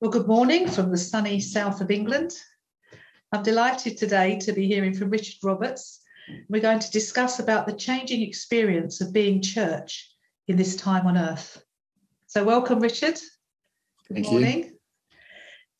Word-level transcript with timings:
Well, 0.00 0.10
good 0.10 0.28
morning 0.28 0.66
from 0.66 0.90
the 0.90 0.96
sunny 0.96 1.40
south 1.40 1.82
of 1.82 1.90
England. 1.90 2.32
I'm 3.32 3.42
delighted 3.42 3.98
today 3.98 4.38
to 4.38 4.54
be 4.54 4.66
hearing 4.66 4.94
from 4.94 5.10
Richard 5.10 5.36
Roberts. 5.42 6.00
We're 6.48 6.62
going 6.62 6.78
to 6.78 6.90
discuss 6.90 7.38
about 7.38 7.66
the 7.66 7.74
changing 7.74 8.22
experience 8.22 9.02
of 9.02 9.12
being 9.12 9.42
church 9.42 10.10
in 10.48 10.56
this 10.56 10.74
time 10.74 11.06
on 11.06 11.18
earth. 11.18 11.62
So, 12.28 12.42
welcome, 12.44 12.80
Richard. 12.80 13.20
Good 14.08 14.14
Thank 14.14 14.30
morning. 14.30 14.64
You. 14.64 14.78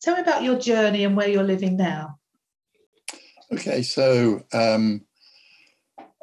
Tell 0.03 0.15
me 0.17 0.21
about 0.21 0.43
your 0.43 0.59
journey 0.59 1.03
and 1.03 1.17
where 1.17 1.27
you're 1.27 1.41
living 1.41 1.75
now. 1.75 2.19
Okay, 3.51 3.81
so 3.81 4.43
um, 4.53 5.01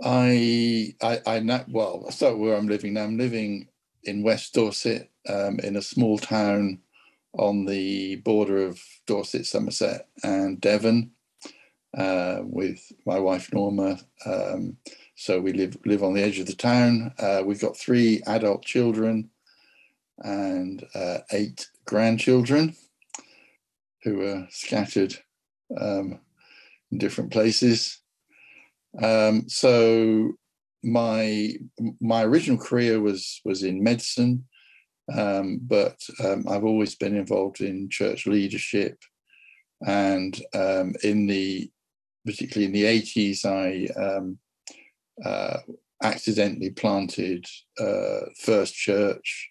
I, 0.04 0.94
I, 1.02 1.20
I, 1.26 1.64
well, 1.66 2.04
I 2.06 2.12
start 2.12 2.38
where 2.38 2.56
I'm 2.56 2.68
living 2.68 2.94
now. 2.94 3.02
I'm 3.02 3.18
living 3.18 3.66
in 4.04 4.22
West 4.22 4.54
Dorset 4.54 5.10
um, 5.28 5.58
in 5.58 5.74
a 5.74 5.82
small 5.82 6.16
town 6.16 6.78
on 7.38 7.64
the 7.64 8.16
border 8.16 8.64
of 8.64 8.80
Dorset, 9.06 9.46
Somerset, 9.46 10.08
and 10.22 10.60
Devon 10.60 11.12
uh, 11.96 12.40
with 12.42 12.92
my 13.06 13.18
wife 13.18 13.52
Norma. 13.52 13.98
Um, 14.26 14.76
so 15.16 15.40
we 15.40 15.52
live 15.52 15.76
live 15.84 16.02
on 16.02 16.14
the 16.14 16.22
edge 16.22 16.38
of 16.38 16.46
the 16.46 16.54
town. 16.54 17.12
Uh, 17.18 17.42
we've 17.44 17.60
got 17.60 17.76
three 17.76 18.22
adult 18.26 18.64
children 18.64 19.30
and 20.18 20.84
uh, 20.94 21.18
eight 21.32 21.68
grandchildren 21.86 22.76
who 24.02 24.22
are 24.22 24.46
scattered 24.50 25.16
um, 25.80 26.20
in 26.90 26.98
different 26.98 27.30
places. 27.32 28.00
Um, 29.02 29.48
so 29.48 30.32
my 30.82 31.54
my 32.00 32.22
original 32.24 32.58
career 32.58 33.00
was 33.00 33.40
was 33.44 33.62
in 33.62 33.82
medicine. 33.82 34.44
Um, 35.16 35.60
but 35.62 35.98
um, 36.22 36.44
I've 36.48 36.64
always 36.64 36.94
been 36.94 37.16
involved 37.16 37.60
in 37.60 37.88
church 37.88 38.26
leadership, 38.26 38.98
and 39.86 40.38
um, 40.54 40.94
in 41.02 41.26
the 41.26 41.70
particularly 42.26 42.66
in 42.66 42.72
the 42.72 42.84
80s, 42.84 43.44
I 43.46 43.86
um, 43.98 44.38
uh, 45.24 45.58
accidentally 46.02 46.70
planted 46.70 47.46
uh, 47.80 48.20
First 48.38 48.74
Church, 48.74 49.50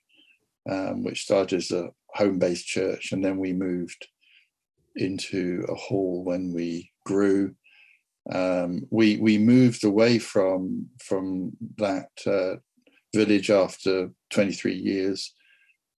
um, 0.69 1.03
which 1.03 1.23
started 1.23 1.57
as 1.57 1.71
a 1.71 1.89
home-based 2.09 2.67
church, 2.67 3.11
and 3.11 3.23
then 3.25 3.37
we 3.37 3.51
moved 3.51 4.07
into 4.95 5.65
a 5.69 5.75
hall 5.75 6.23
when 6.23 6.53
we 6.53 6.91
grew. 7.05 7.55
Um, 8.31 8.85
we 8.91 9.17
we 9.17 9.37
moved 9.37 9.85
away 9.85 10.19
from 10.19 10.87
from 11.01 11.53
that 11.77 12.09
uh, 12.25 12.57
village 13.15 13.49
after 13.49 14.11
23 14.31 14.75
years 14.75 15.33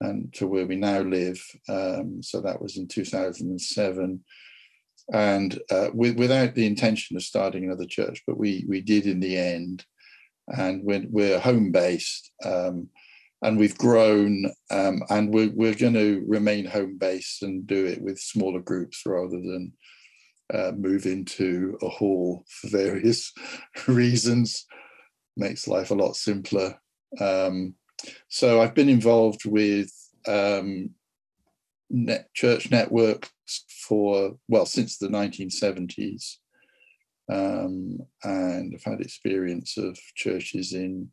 and 0.01 0.33
to 0.33 0.47
where 0.47 0.65
we 0.65 0.75
now 0.75 1.01
live. 1.01 1.41
Um, 1.67 2.21
so 2.21 2.41
that 2.41 2.61
was 2.61 2.77
in 2.77 2.87
2007. 2.87 4.23
And 5.11 5.59
uh, 5.71 5.89
with, 5.93 6.17
without 6.17 6.55
the 6.55 6.67
intention 6.67 7.17
of 7.17 7.23
starting 7.23 7.63
another 7.63 7.85
church, 7.85 8.21
but 8.27 8.37
we 8.37 8.65
we 8.67 8.81
did 8.81 9.05
in 9.05 9.19
the 9.19 9.37
end. 9.37 9.85
And 10.47 10.83
we're, 10.83 11.05
we're 11.09 11.39
home 11.39 11.71
based, 11.71 12.31
um, 12.43 12.89
and 13.43 13.59
we've 13.59 13.77
grown, 13.77 14.51
um, 14.71 15.03
and 15.09 15.31
we're 15.31 15.51
we're 15.53 15.75
going 15.75 15.93
to 15.93 16.23
remain 16.27 16.65
home 16.65 16.97
based 16.97 17.43
and 17.43 17.67
do 17.67 17.85
it 17.85 18.01
with 18.01 18.19
smaller 18.19 18.59
groups 18.59 19.03
rather 19.05 19.37
than 19.37 19.73
uh, 20.51 20.71
move 20.75 21.05
into 21.05 21.77
a 21.83 21.87
hall 21.87 22.45
for 22.47 22.69
various 22.69 23.31
reasons. 23.87 24.65
Makes 25.37 25.67
life 25.67 25.91
a 25.91 25.95
lot 25.95 26.15
simpler. 26.15 26.79
Um, 27.19 27.75
so 28.27 28.61
I've 28.61 28.75
been 28.75 28.89
involved 28.89 29.45
with 29.45 29.91
um, 30.27 30.91
net, 31.89 32.33
church 32.33 32.71
networks 32.71 33.29
for, 33.87 34.35
well, 34.47 34.65
since 34.65 34.97
the 34.97 35.07
1970s. 35.07 36.35
Um, 37.31 37.99
and 38.23 38.73
I've 38.75 38.83
had 38.83 39.01
experience 39.01 39.77
of 39.77 39.97
churches 40.15 40.73
in, 40.73 41.09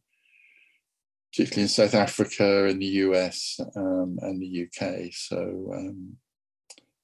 particularly 1.31 1.63
in 1.63 1.69
South 1.69 1.95
Africa, 1.95 2.67
in 2.67 2.79
the 2.79 2.87
US, 2.87 3.61
um, 3.77 4.19
and 4.23 4.41
the 4.41 4.67
UK. 4.67 5.13
So 5.13 5.71
um, 5.75 6.17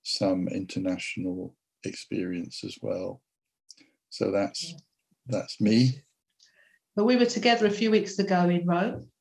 some 0.03 0.49
international 0.49 1.55
experience 1.85 2.65
as 2.65 2.79
well. 2.81 3.21
So 4.09 4.31
that's 4.31 4.75
that's 5.27 5.61
me. 5.61 6.03
Well, 6.97 7.07
we 7.07 7.17
were 7.17 7.27
together 7.27 7.67
a 7.67 7.71
few 7.71 7.91
weeks 7.91 8.19
ago 8.19 8.49
in 8.49 8.67
Rome 8.67 9.12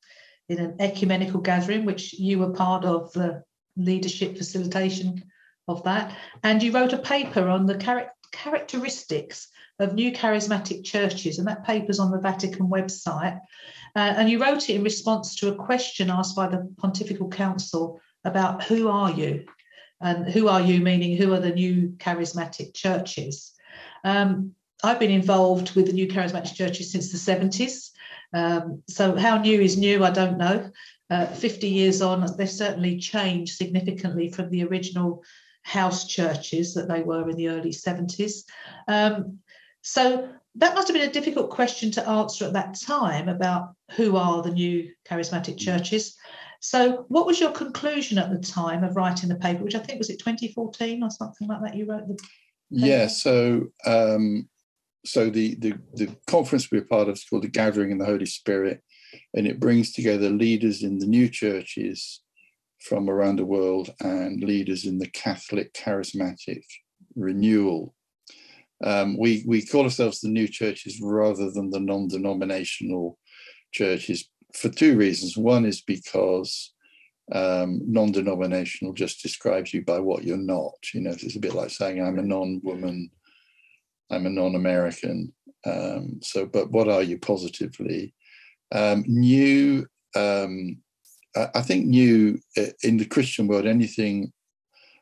in 0.51 0.59
an 0.59 0.75
ecumenical 0.79 1.39
gathering, 1.39 1.85
which 1.85 2.13
you 2.13 2.39
were 2.39 2.51
part 2.51 2.83
of 2.83 3.11
the 3.13 3.41
leadership 3.77 4.37
facilitation 4.37 5.23
of 5.67 5.81
that. 5.83 6.15
And 6.43 6.61
you 6.61 6.71
wrote 6.71 6.93
a 6.93 6.97
paper 6.97 7.47
on 7.47 7.65
the 7.65 7.77
char- 7.77 8.11
characteristics 8.33 9.47
of 9.79 9.93
new 9.93 10.11
charismatic 10.11 10.83
churches, 10.83 11.39
and 11.39 11.47
that 11.47 11.65
paper's 11.65 11.99
on 11.99 12.11
the 12.11 12.19
Vatican 12.19 12.67
website. 12.67 13.39
Uh, 13.95 14.13
and 14.17 14.29
you 14.29 14.41
wrote 14.41 14.69
it 14.69 14.75
in 14.75 14.83
response 14.83 15.35
to 15.35 15.49
a 15.49 15.55
question 15.55 16.09
asked 16.09 16.35
by 16.35 16.47
the 16.47 16.73
Pontifical 16.77 17.29
Council 17.29 17.99
about 18.25 18.63
who 18.63 18.89
are 18.89 19.11
you? 19.11 19.45
And 20.01 20.27
who 20.27 20.47
are 20.47 20.61
you, 20.61 20.81
meaning 20.81 21.15
who 21.15 21.33
are 21.33 21.39
the 21.39 21.51
new 21.51 21.93
charismatic 21.97 22.73
churches? 22.73 23.53
Um, 24.03 24.53
I've 24.83 24.99
been 24.99 25.11
involved 25.11 25.75
with 25.75 25.85
the 25.85 25.93
new 25.93 26.07
charismatic 26.07 26.55
churches 26.55 26.91
since 26.91 27.11
the 27.11 27.17
70s. 27.17 27.90
Um, 28.33 28.83
so 28.87 29.15
how 29.15 29.37
new 29.37 29.59
is 29.59 29.77
new, 29.77 30.03
I 30.03 30.11
don't 30.11 30.37
know. 30.37 30.71
Uh, 31.09 31.25
50 31.27 31.67
years 31.67 32.01
on, 32.01 32.25
they've 32.37 32.49
certainly 32.49 32.97
changed 32.97 33.55
significantly 33.57 34.29
from 34.29 34.49
the 34.49 34.63
original 34.63 35.23
house 35.63 36.07
churches 36.07 36.73
that 36.73 36.87
they 36.87 37.01
were 37.01 37.29
in 37.29 37.35
the 37.35 37.49
early 37.49 37.71
70s. 37.71 38.43
Um, 38.87 39.39
so 39.81 40.29
that 40.55 40.75
must 40.75 40.87
have 40.87 40.95
been 40.95 41.09
a 41.09 41.11
difficult 41.11 41.49
question 41.49 41.91
to 41.91 42.07
answer 42.07 42.45
at 42.45 42.53
that 42.53 42.79
time 42.79 43.29
about 43.29 43.73
who 43.91 44.17
are 44.17 44.41
the 44.41 44.51
new 44.51 44.91
charismatic 45.09 45.57
churches. 45.57 46.15
So, 46.59 47.05
what 47.07 47.25
was 47.25 47.39
your 47.39 47.51
conclusion 47.51 48.17
at 48.17 48.29
the 48.29 48.39
time 48.39 48.83
of 48.83 48.95
writing 48.95 49.29
the 49.29 49.35
paper, 49.35 49.63
which 49.63 49.75
I 49.75 49.79
think 49.79 49.97
was 49.97 50.09
it 50.09 50.19
2014 50.19 51.01
or 51.01 51.09
something 51.09 51.47
like 51.47 51.61
that? 51.63 51.75
You 51.75 51.85
wrote 51.85 52.07
the. 52.07 52.13
Paper? 52.13 52.27
Yeah. 52.69 53.07
So, 53.07 53.67
um, 53.85 54.47
so 55.05 55.29
the, 55.29 55.55
the, 55.55 55.73
the 55.93 56.15
conference 56.27 56.71
we're 56.71 56.85
part 56.85 57.07
of 57.07 57.15
is 57.15 57.23
called 57.23 57.43
the 57.43 57.49
Gathering 57.49 57.91
in 57.91 57.97
the 57.97 58.05
Holy 58.05 58.25
Spirit, 58.25 58.81
and 59.33 59.47
it 59.47 59.59
brings 59.59 59.91
together 59.91 60.29
leaders 60.29 60.83
in 60.83 60.99
the 60.99 61.07
new 61.07 61.27
churches 61.27 62.21
from 62.81 63.09
around 63.09 63.37
the 63.37 63.45
world 63.45 63.93
and 64.01 64.43
leaders 64.43 64.85
in 64.85 64.97
the 64.97 65.09
Catholic 65.09 65.73
charismatic 65.73 66.63
renewal. 67.15 67.93
Um, 68.83 69.17
we 69.17 69.43
we 69.47 69.63
call 69.63 69.83
ourselves 69.83 70.21
the 70.21 70.29
new 70.29 70.47
churches 70.47 70.99
rather 71.01 71.51
than 71.51 71.69
the 71.69 71.79
non-denominational 71.79 73.19
churches 73.71 74.29
for 74.55 74.69
two 74.69 74.97
reasons. 74.97 75.37
One 75.37 75.65
is 75.65 75.81
because 75.81 76.73
um, 77.31 77.81
non-denominational 77.85 78.93
just 78.93 79.21
describes 79.21 79.73
you 79.73 79.83
by 79.85 79.99
what 79.99 80.23
you're 80.23 80.37
not. 80.37 80.73
You 80.93 81.01
know, 81.01 81.11
it's 81.11 81.35
a 81.35 81.39
bit 81.39 81.53
like 81.53 81.69
saying 81.69 82.01
I'm 82.01 82.19
a 82.19 82.23
non-woman 82.23 83.11
I'm 84.11 84.25
a 84.25 84.29
non-American. 84.29 85.33
Um, 85.65 86.19
so, 86.21 86.45
but 86.45 86.71
what 86.71 86.89
are 86.89 87.01
you 87.01 87.17
positively? 87.17 88.13
Um, 88.73 89.03
new, 89.07 89.87
um, 90.15 90.77
I 91.35 91.61
think 91.61 91.85
new 91.85 92.39
uh, 92.57 92.73
in 92.83 92.97
the 92.97 93.05
Christian 93.05 93.47
world, 93.47 93.65
anything 93.65 94.33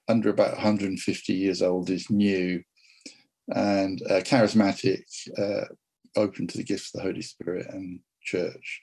under 0.07 0.29
about 0.29 0.53
150 0.53 1.33
years 1.33 1.61
old 1.61 1.89
is 1.89 2.09
new, 2.09 2.63
and 3.53 4.01
uh, 4.09 4.21
charismatic, 4.21 5.03
uh, 5.37 5.65
open 6.15 6.47
to 6.47 6.57
the 6.57 6.63
gifts 6.63 6.93
of 6.93 6.99
the 6.99 7.07
Holy 7.07 7.21
Spirit 7.21 7.67
and 7.69 7.99
church 8.21 8.81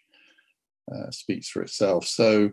uh, 0.93 1.11
speaks 1.11 1.49
for 1.49 1.63
itself. 1.63 2.07
So. 2.07 2.51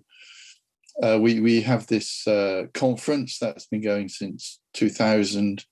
Uh, 1.01 1.17
we 1.19 1.39
we 1.39 1.59
have 1.59 1.87
this 1.87 2.27
uh, 2.27 2.67
conference 2.75 3.39
that's 3.39 3.65
been 3.65 3.81
going 3.81 4.07
since 4.07 4.59
2000, 4.75 5.65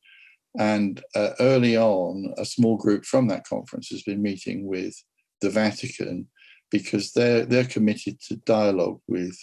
and 0.60 1.02
uh, 1.16 1.32
early 1.40 1.78
on, 1.78 2.34
a 2.38 2.46
small 2.46 2.78
group 2.78 3.06
from 3.06 3.28
that 3.28 3.48
conference 3.48 3.90
has 3.90 4.04
been 4.04 4.22
meeting 4.22 4.68
with 4.68 4.94
the 5.40 5.50
Vatican 5.50 6.28
because 6.70 7.14
they're 7.14 7.46
they're 7.46 7.66
committed 7.66 8.20
to 8.28 8.36
dialogue 8.38 9.00
with 9.08 9.38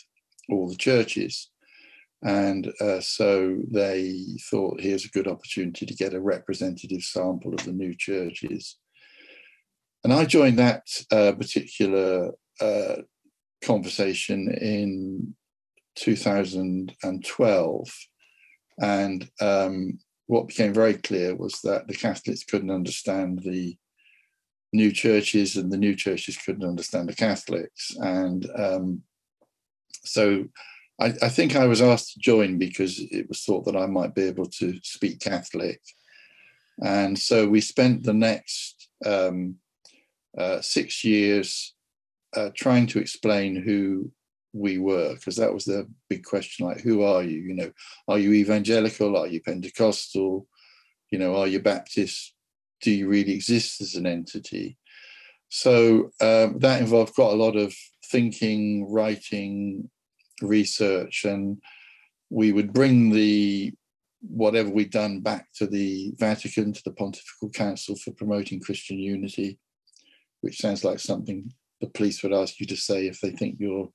all 0.50 0.69
the 0.69 0.76
churches, 0.76 1.50
and 2.22 2.72
uh, 2.81 3.00
so 3.00 3.58
they 3.70 4.25
thought 4.50 4.81
here's 4.81 5.05
a 5.05 5.10
good 5.10 5.26
opportunity 5.28 5.87
to 5.87 5.94
get 5.94 6.14
a 6.14 6.20
representative 6.20 7.02
sample 7.02 7.54
of 7.54 7.64
the 7.64 7.72
new 7.72 7.94
churches. 7.94 8.76
And 10.04 10.12
I 10.12 10.26
joined 10.26 10.58
that 10.58 10.87
uh, 11.11 11.32
particular 11.32 12.32
uh, 12.61 12.96
conversation 13.64 14.49
in 14.61 15.34
2012, 15.96 17.90
and 18.81 19.31
um, 19.40 19.99
what 20.28 20.46
became 20.46 20.75
very 20.75 20.94
clear 20.94 21.34
was 21.34 21.60
that 21.62 21.88
the 21.88 21.94
Catholics 21.94 22.44
couldn't 22.44 22.70
understand 22.70 23.40
the 23.40 23.76
new 24.75 24.92
churches 24.92 25.56
and 25.56 25.72
the 25.72 25.78
new 25.78 25.96
churches 25.96 26.36
couldn't 26.36 26.69
understand 26.69 27.08
the 27.08 27.14
Catholics. 27.14 27.96
And 27.96 28.46
um, 28.54 29.02
so 30.04 30.44
I, 31.00 31.14
I, 31.22 31.28
think 31.30 31.56
I 31.56 31.66
was 31.66 31.80
asked 31.80 32.12
to 32.12 32.20
join 32.20 32.58
because 32.58 33.00
it 33.10 33.26
was 33.26 33.42
thought 33.42 33.64
that 33.64 33.76
I 33.76 33.86
might 33.86 34.14
be 34.14 34.25
able 34.25 34.46
to 34.58 34.78
speak 34.82 35.20
Catholic. 35.20 35.80
And 36.84 37.19
so 37.19 37.48
we 37.48 37.62
spent 37.62 38.02
the 38.02 38.12
next 38.12 38.90
um, 39.06 39.56
uh, 40.36 40.60
six 40.60 41.04
years 41.04 41.75
uh, 42.36 42.50
trying 42.54 42.86
to 42.88 42.98
explain 42.98 43.56
who 43.56 44.10
we 44.58 44.78
were, 44.78 45.14
because 45.14 45.37
that 45.37 45.52
was 45.52 45.64
the 45.64 45.88
big 46.08 46.25
question 46.25 46.66
like, 46.66 46.81
who 46.81 47.02
are 47.02 47.22
you? 47.22 47.38
You 47.40 47.55
know, 47.55 47.72
are 48.08 48.19
you 48.19 48.32
evangelical? 48.32 49.16
Are 49.16 49.26
you 49.26 49.40
Pentecostal? 49.40 50.46
You 51.10 51.19
know, 51.19 51.37
are 51.37 51.46
you 51.46 51.60
Baptist? 51.60 52.34
Do 52.82 52.90
you 52.90 53.08
really 53.08 53.32
exist 53.32 53.81
as 53.81 53.94
an 53.94 54.06
entity? 54.06 54.78
So 55.49 56.10
um, 56.20 56.58
that 56.58 56.81
involved 56.81 57.14
quite 57.14 57.32
a 57.32 57.37
lot 57.37 57.56
of 57.56 57.75
thinking, 58.06 58.90
writing, 58.90 59.90
research, 60.43 61.25
and 61.25 61.58
we 62.31 62.52
would 62.52 62.72
bring 62.72 63.11
the 63.11 63.72
whatever 64.20 64.69
we'd 64.69 64.90
done 64.90 65.20
back 65.20 65.46
to 65.54 65.66
the 65.66 66.12
Vatican, 66.19 66.72
to 66.72 66.82
the 66.84 66.93
Pontifical 66.93 67.50
Council 67.50 67.96
for 67.96 68.12
Promoting 68.12 68.61
Christian 68.61 68.99
Unity, 68.99 69.58
which 70.40 70.58
sounds 70.58 70.84
like 70.84 70.99
something 70.99 71.52
the 71.81 71.88
police 71.88 72.22
would 72.22 72.32
ask 72.32 72.58
you 72.61 72.66
to 72.66 72.76
say 72.76 73.06
if 73.06 73.20
they 73.20 73.31
think 73.31 73.56
you're 73.58 73.88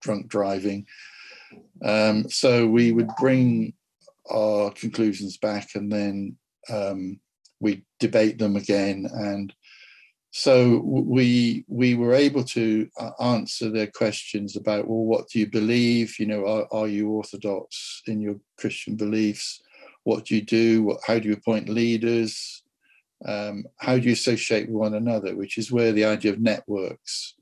drunk 0.00 0.28
driving. 0.28 0.86
Um, 1.82 2.28
so 2.28 2.66
we 2.66 2.92
would 2.92 3.10
bring 3.18 3.74
our 4.30 4.70
conclusions 4.70 5.36
back 5.38 5.74
and 5.74 5.90
then 5.90 6.36
um, 6.70 7.20
we 7.60 7.84
debate 7.98 8.38
them 8.38 8.56
again. 8.56 9.08
And 9.12 9.54
so 10.30 10.78
we 10.84 11.64
we 11.68 11.94
were 11.94 12.12
able 12.12 12.44
to 12.44 12.88
uh, 13.00 13.10
answer 13.20 13.70
their 13.70 13.86
questions 13.86 14.56
about 14.56 14.86
well 14.86 15.04
what 15.04 15.28
do 15.28 15.38
you 15.38 15.46
believe? 15.46 16.18
You 16.18 16.26
know 16.26 16.46
are, 16.46 16.68
are 16.70 16.88
you 16.88 17.08
orthodox 17.08 18.02
in 18.06 18.20
your 18.20 18.36
christian 18.58 18.94
beliefs? 18.94 19.62
What 20.04 20.26
do 20.26 20.36
you 20.36 20.42
do? 20.42 20.82
What, 20.82 21.00
how 21.06 21.18
do 21.18 21.28
you 21.28 21.34
appoint 21.34 21.68
leaders? 21.68 22.62
Um, 23.24 23.64
how 23.78 23.98
do 23.98 24.04
you 24.04 24.12
associate 24.12 24.68
with 24.68 24.76
one 24.76 24.94
another? 24.94 25.34
Which 25.34 25.58
is 25.58 25.72
where 25.72 25.92
the 25.92 26.04
idea 26.04 26.32
of 26.32 26.40
networks 26.40 27.34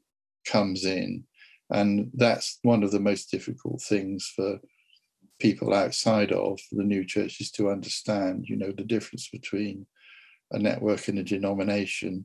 comes 0.46 0.84
in 0.84 1.24
and 1.70 2.10
that's 2.14 2.58
one 2.62 2.82
of 2.82 2.90
the 2.90 3.00
most 3.00 3.30
difficult 3.30 3.82
things 3.82 4.32
for 4.34 4.58
people 5.38 5.74
outside 5.74 6.32
of 6.32 6.58
the 6.72 6.84
new 6.84 7.04
churches 7.04 7.50
to 7.50 7.70
understand 7.70 8.46
you 8.48 8.56
know 8.56 8.72
the 8.72 8.84
difference 8.84 9.28
between 9.28 9.86
a 10.52 10.58
network 10.58 11.08
and 11.08 11.18
a 11.18 11.24
denomination 11.24 12.24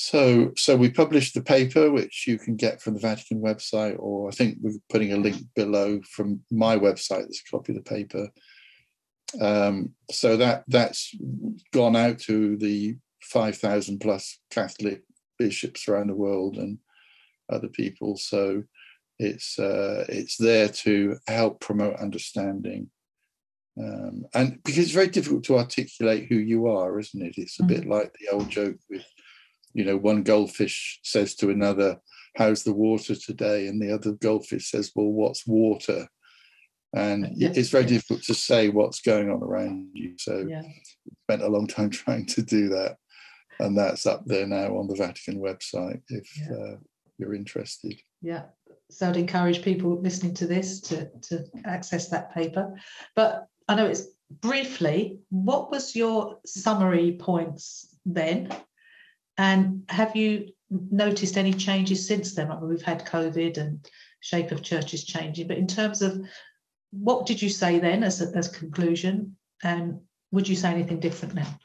so, 0.00 0.52
so 0.56 0.76
we 0.76 0.90
published 0.90 1.34
the 1.34 1.42
paper, 1.42 1.90
which 1.90 2.24
you 2.28 2.38
can 2.38 2.54
get 2.54 2.80
from 2.80 2.94
the 2.94 3.00
Vatican 3.00 3.40
website, 3.40 3.96
or 3.98 4.28
I 4.28 4.30
think 4.30 4.58
we're 4.60 4.78
putting 4.88 5.12
a 5.12 5.16
link 5.16 5.38
below 5.56 6.00
from 6.02 6.40
my 6.52 6.78
website. 6.78 7.22
There's 7.22 7.42
a 7.44 7.50
copy 7.50 7.72
of 7.72 7.82
the 7.82 7.90
paper. 7.90 8.28
Um, 9.40 9.94
so 10.08 10.36
that 10.36 10.62
that's 10.68 11.12
gone 11.72 11.96
out 11.96 12.20
to 12.20 12.56
the 12.58 12.96
5,000 13.22 13.98
plus 13.98 14.38
Catholic 14.52 15.02
bishops 15.36 15.88
around 15.88 16.10
the 16.10 16.14
world 16.14 16.58
and 16.58 16.78
other 17.50 17.68
people. 17.68 18.16
So 18.16 18.64
it's 19.18 19.58
uh, 19.58 20.04
it's 20.08 20.36
there 20.36 20.68
to 20.68 21.16
help 21.26 21.60
promote 21.60 21.96
understanding. 21.96 22.90
Um, 23.80 24.24
and 24.34 24.60
because 24.64 24.78
it's 24.78 24.90
very 24.90 25.08
difficult 25.08 25.44
to 25.44 25.58
articulate 25.58 26.26
who 26.28 26.36
you 26.36 26.66
are, 26.66 26.98
isn't 26.98 27.22
it? 27.22 27.34
It's 27.36 27.60
a 27.60 27.62
mm-hmm. 27.62 27.74
bit 27.74 27.86
like 27.86 28.12
the 28.14 28.34
old 28.34 28.50
joke 28.50 28.76
with 28.90 29.04
you 29.74 29.84
know, 29.84 29.96
one 29.96 30.22
goldfish 30.22 31.00
says 31.02 31.34
to 31.36 31.50
another, 31.50 31.98
How's 32.36 32.62
the 32.62 32.74
water 32.74 33.14
today? 33.14 33.66
And 33.66 33.80
the 33.80 33.92
other 33.92 34.12
goldfish 34.12 34.70
says, 34.70 34.92
Well, 34.94 35.06
what's 35.06 35.46
water? 35.46 36.08
And 36.94 37.34
it's 37.36 37.68
very 37.68 37.84
difficult 37.84 38.22
to 38.24 38.34
say 38.34 38.70
what's 38.70 39.00
going 39.02 39.30
on 39.30 39.42
around 39.42 39.90
you. 39.92 40.14
So 40.16 40.46
yeah. 40.48 40.62
spent 41.24 41.42
a 41.42 41.48
long 41.48 41.66
time 41.66 41.90
trying 42.02 42.26
to 42.26 42.42
do 42.42 42.68
that. 42.70 42.96
And 43.60 43.76
that's 43.76 44.06
up 44.06 44.24
there 44.24 44.46
now 44.46 44.76
on 44.78 44.88
the 44.88 44.94
Vatican 44.94 45.40
website 45.40 46.00
if 46.08 46.28
yeah. 46.38 46.56
uh, 46.56 46.76
you're 47.18 47.34
interested. 47.34 48.00
Yeah. 48.22 48.44
So 48.90 49.08
I'd 49.08 49.16
encourage 49.16 49.62
people 49.62 50.00
listening 50.00 50.34
to 50.34 50.46
this 50.46 50.80
to, 50.82 51.10
to 51.22 51.44
access 51.64 52.08
that 52.08 52.32
paper. 52.32 52.74
But 53.14 53.46
I 53.68 53.74
know 53.74 53.86
it's 53.86 54.06
briefly, 54.30 55.18
what 55.30 55.70
was 55.70 55.94
your 55.94 56.38
summary 56.46 57.16
points 57.20 57.94
then 58.06 58.50
and 59.38 59.84
have 59.88 60.16
you 60.16 60.48
noticed 60.68 61.38
any 61.38 61.52
changes 61.52 62.06
since 62.06 62.34
then? 62.34 62.50
I 62.50 62.58
mean, 62.58 62.68
we've 62.68 62.82
had 62.82 63.06
COVID 63.06 63.56
and 63.56 63.88
shape 64.20 64.50
of 64.50 64.62
churches 64.62 65.04
changing, 65.04 65.46
but 65.46 65.56
in 65.56 65.68
terms 65.68 66.02
of 66.02 66.20
what 66.90 67.24
did 67.24 67.40
you 67.40 67.48
say 67.48 67.78
then 67.78 68.02
as 68.02 68.20
a, 68.20 68.36
as 68.36 68.48
conclusion, 68.48 69.36
and 69.62 70.00
would 70.32 70.48
you 70.48 70.56
say 70.56 70.70
anything 70.70 70.98
different 70.98 71.34
now? 71.34 71.58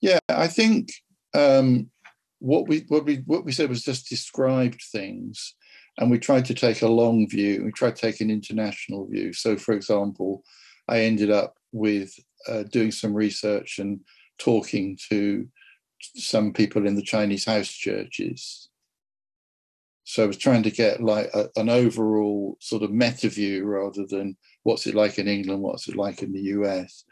Yeah, 0.00 0.18
I 0.28 0.48
think 0.48 0.90
um, 1.34 1.90
what 2.40 2.66
we 2.68 2.84
what 2.88 3.04
we 3.04 3.16
what 3.26 3.44
we 3.44 3.52
said 3.52 3.68
was 3.68 3.84
just 3.84 4.08
described 4.08 4.82
things, 4.92 5.54
and 5.98 6.10
we 6.10 6.18
tried 6.18 6.46
to 6.46 6.54
take 6.54 6.82
a 6.82 6.88
long 6.88 7.28
view. 7.28 7.62
We 7.64 7.72
tried 7.72 7.96
to 7.96 8.02
take 8.02 8.20
an 8.20 8.30
international 8.30 9.06
view. 9.06 9.32
So, 9.32 9.56
for 9.56 9.72
example, 9.72 10.42
I 10.88 11.00
ended 11.00 11.30
up 11.30 11.54
with 11.72 12.12
uh, 12.48 12.64
doing 12.64 12.90
some 12.90 13.14
research 13.14 13.78
and 13.78 14.00
talking 14.38 14.98
to 15.10 15.46
some 16.00 16.52
people 16.52 16.86
in 16.86 16.96
the 16.96 17.02
Chinese 17.02 17.44
house 17.44 17.68
churches. 17.68 18.68
So 20.04 20.24
I 20.24 20.26
was 20.26 20.38
trying 20.38 20.64
to 20.64 20.70
get 20.70 21.02
like 21.02 21.30
a, 21.34 21.48
an 21.56 21.68
overall 21.68 22.56
sort 22.60 22.82
of 22.82 22.90
meta 22.90 23.28
view 23.28 23.64
rather 23.64 24.06
than 24.06 24.36
what's 24.64 24.86
it 24.86 24.94
like 24.94 25.18
in 25.18 25.28
England, 25.28 25.62
what's 25.62 25.88
it 25.88 25.96
like 25.96 26.22
in 26.22 26.32
the 26.32 26.40
US. 26.40 27.04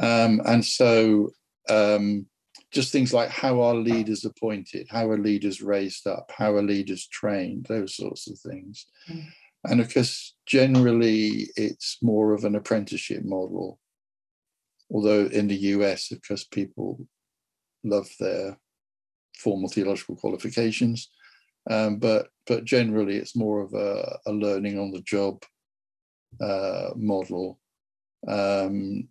Um, 0.00 0.40
and 0.44 0.64
so 0.64 1.30
um, 1.68 2.26
just 2.74 2.90
things 2.90 3.14
like 3.14 3.30
how 3.30 3.62
are 3.62 3.74
leaders 3.74 4.24
appointed, 4.24 4.88
how 4.90 5.08
are 5.08 5.18
leaders 5.18 5.62
raised 5.62 6.08
up, 6.08 6.30
how 6.36 6.54
are 6.54 6.62
leaders 6.62 7.06
trained, 7.06 7.66
those 7.66 7.94
sorts 7.94 8.28
of 8.28 8.38
things. 8.38 8.86
Mm. 9.08 9.24
And 9.64 9.80
of 9.80 9.94
course, 9.94 10.34
generally 10.44 11.48
it's 11.56 11.98
more 12.02 12.34
of 12.34 12.44
an 12.44 12.56
apprenticeship 12.56 13.24
model. 13.24 13.78
Although 14.90 15.26
in 15.26 15.46
the 15.46 15.56
US, 15.56 16.10
of 16.10 16.20
course, 16.26 16.44
people 16.44 17.06
love 17.84 18.08
their 18.18 18.58
formal 19.38 19.68
theological 19.68 20.16
qualifications, 20.16 21.10
um, 21.70 21.98
but 21.98 22.28
but 22.46 22.64
generally 22.64 23.16
it's 23.16 23.36
more 23.36 23.62
of 23.62 23.72
a, 23.72 24.18
a 24.26 24.32
learning 24.32 24.78
on 24.78 24.90
the 24.90 25.00
job 25.00 25.42
uh, 26.40 26.90
model. 26.96 27.58
Um, 28.28 29.08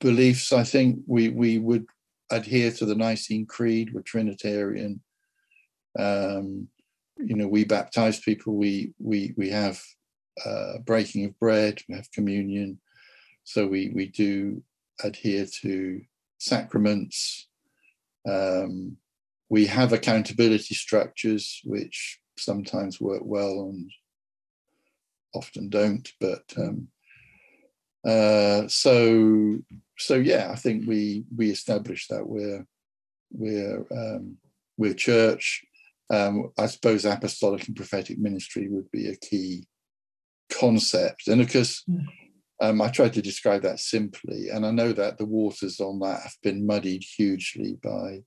beliefs, 0.00 0.52
I 0.52 0.64
think 0.64 1.00
we 1.06 1.28
we 1.28 1.58
would 1.58 1.86
adhere 2.30 2.72
to 2.72 2.84
the 2.84 2.94
Nicene 2.94 3.46
Creed. 3.46 3.92
We're 3.92 4.02
Trinitarian. 4.02 5.00
Um, 5.98 6.68
you 7.18 7.34
know, 7.36 7.48
we 7.48 7.64
baptize 7.64 8.20
people. 8.20 8.54
We 8.54 8.92
we 8.98 9.34
we 9.36 9.50
have 9.50 9.82
uh, 10.44 10.78
breaking 10.84 11.24
of 11.24 11.38
bread. 11.38 11.80
We 11.88 11.96
have 11.96 12.10
communion. 12.12 12.80
So 13.44 13.66
we 13.66 13.90
we 13.94 14.08
do 14.08 14.62
adhere 15.02 15.46
to 15.62 16.00
sacraments. 16.38 17.48
Um, 18.28 18.96
we 19.48 19.66
have 19.66 19.92
accountability 19.92 20.74
structures 20.74 21.60
which 21.64 22.20
sometimes 22.36 23.00
work 23.00 23.22
well 23.24 23.70
and 23.70 23.90
often 25.34 25.68
don't. 25.68 26.08
But 26.20 26.44
um, 26.56 26.88
uh, 28.06 28.68
so 28.68 29.58
so 29.98 30.14
yeah, 30.14 30.50
I 30.50 30.56
think 30.56 30.86
we 30.86 31.24
we 31.36 31.50
established 31.50 32.10
that 32.10 32.26
we're 32.26 32.64
we're 33.32 33.84
um, 33.90 34.36
we're 34.76 34.94
church. 34.94 35.64
Um, 36.10 36.52
I 36.58 36.66
suppose 36.66 37.04
apostolic 37.04 37.66
and 37.66 37.76
prophetic 37.76 38.18
ministry 38.18 38.68
would 38.68 38.90
be 38.90 39.08
a 39.08 39.16
key 39.16 39.66
concept, 40.50 41.28
and 41.28 41.40
of 41.40 41.52
course. 41.52 41.84
Mm. 41.88 42.06
Um, 42.60 42.82
I 42.82 42.88
tried 42.88 43.12
to 43.12 43.22
describe 43.22 43.62
that 43.62 43.78
simply, 43.78 44.48
and 44.48 44.66
I 44.66 44.72
know 44.72 44.92
that 44.92 45.16
the 45.16 45.24
waters 45.24 45.78
on 45.78 46.00
that 46.00 46.22
have 46.22 46.34
been 46.42 46.66
muddied 46.66 47.04
hugely 47.04 47.78
by 47.80 48.24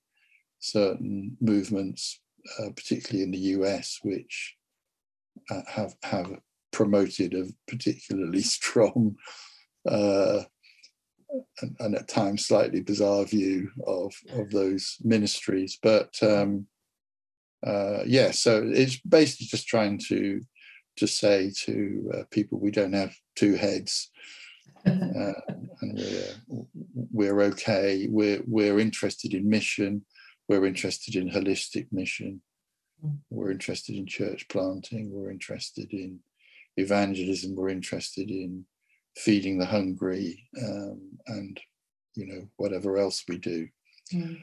certain 0.58 1.36
movements, 1.38 2.18
uh, 2.58 2.70
particularly 2.74 3.24
in 3.24 3.30
the 3.30 3.60
US, 3.60 3.98
which 4.02 4.56
uh, 5.50 5.60
have 5.68 5.94
have 6.02 6.32
promoted 6.70 7.34
a 7.34 7.44
particularly 7.68 8.40
strong 8.56 9.16
uh, 9.86 10.44
and, 11.60 11.76
and, 11.80 11.94
at 11.94 12.08
times 12.08 12.46
slightly 12.46 12.80
bizarre 12.80 13.24
view 13.24 13.70
of 13.86 14.12
of 14.32 14.50
those 14.50 14.96
ministries. 15.02 15.78
But 15.82 16.14
um, 16.22 16.66
uh, 17.66 18.02
yeah, 18.06 18.30
so 18.30 18.62
it's 18.64 18.98
basically 19.00 19.46
just 19.46 19.66
trying 19.66 19.98
to 20.08 20.40
to 20.98 21.06
say 21.06 21.50
to 21.64 22.12
uh, 22.14 22.22
people 22.30 22.58
we 22.58 22.70
don't 22.70 22.92
have 22.92 23.14
two 23.34 23.54
heads 23.54 24.10
uh, 24.86 25.32
and 25.80 25.98
we're 25.98 26.64
we're 27.12 27.40
okay. 27.42 28.08
We're 28.10 28.42
we're 28.46 28.80
interested 28.80 29.32
in 29.32 29.48
mission. 29.48 30.04
We're 30.48 30.66
interested 30.66 31.14
in 31.14 31.30
holistic 31.30 31.86
mission. 31.92 32.42
Mm. 33.04 33.18
We're 33.30 33.52
interested 33.52 33.94
in 33.96 34.06
church 34.06 34.48
planting. 34.48 35.10
We're 35.12 35.30
interested 35.30 35.92
in 35.92 36.20
evangelism. 36.76 37.54
We're 37.54 37.68
interested 37.68 38.30
in 38.30 38.64
feeding 39.16 39.58
the 39.58 39.66
hungry 39.66 40.48
um, 40.62 41.00
and 41.26 41.60
you 42.14 42.26
know 42.26 42.48
whatever 42.56 42.98
else 42.98 43.24
we 43.28 43.38
do. 43.38 43.68
Mm. 44.12 44.38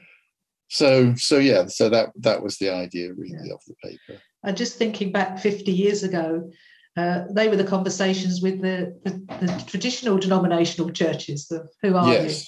So 0.68 1.14
so 1.14 1.38
yeah, 1.38 1.66
so 1.66 1.88
that 1.88 2.10
that 2.20 2.42
was 2.42 2.58
the 2.58 2.70
idea 2.70 3.12
really 3.12 3.36
yeah. 3.44 3.54
of 3.54 3.60
the 3.66 3.74
paper. 3.82 4.20
And 4.42 4.56
just 4.56 4.78
thinking 4.78 5.12
back 5.12 5.38
50 5.38 5.70
years 5.70 6.02
ago, 6.02 6.50
uh, 6.96 7.24
they 7.30 7.48
were 7.48 7.56
the 7.56 7.64
conversations 7.64 8.40
with 8.40 8.62
the, 8.62 8.98
the, 9.04 9.10
the 9.46 9.64
traditional 9.66 10.18
denominational 10.18 10.90
churches. 10.90 11.46
The, 11.46 11.68
who 11.82 11.94
are 11.94 12.10
yes. 12.10 12.42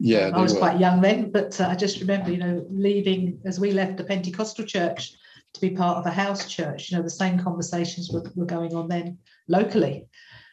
you? 0.00 0.14
Yeah, 0.14 0.30
I 0.34 0.40
was 0.40 0.54
were. 0.54 0.60
quite 0.60 0.80
young 0.80 1.00
then, 1.00 1.30
but 1.30 1.60
uh, 1.60 1.68
I 1.68 1.74
just 1.74 2.00
remember, 2.00 2.30
you 2.30 2.38
know, 2.38 2.66
leaving 2.70 3.40
as 3.44 3.60
we 3.60 3.72
left 3.72 3.96
the 3.96 4.04
Pentecostal 4.04 4.64
church 4.64 5.12
to 5.54 5.60
be 5.60 5.70
part 5.70 5.98
of 5.98 6.06
a 6.06 6.10
house 6.10 6.48
church. 6.48 6.90
You 6.90 6.96
know, 6.96 7.02
the 7.02 7.10
same 7.10 7.38
conversations 7.38 8.10
were, 8.10 8.24
were 8.34 8.46
going 8.46 8.74
on 8.74 8.88
then 8.88 9.18
locally. 9.48 10.06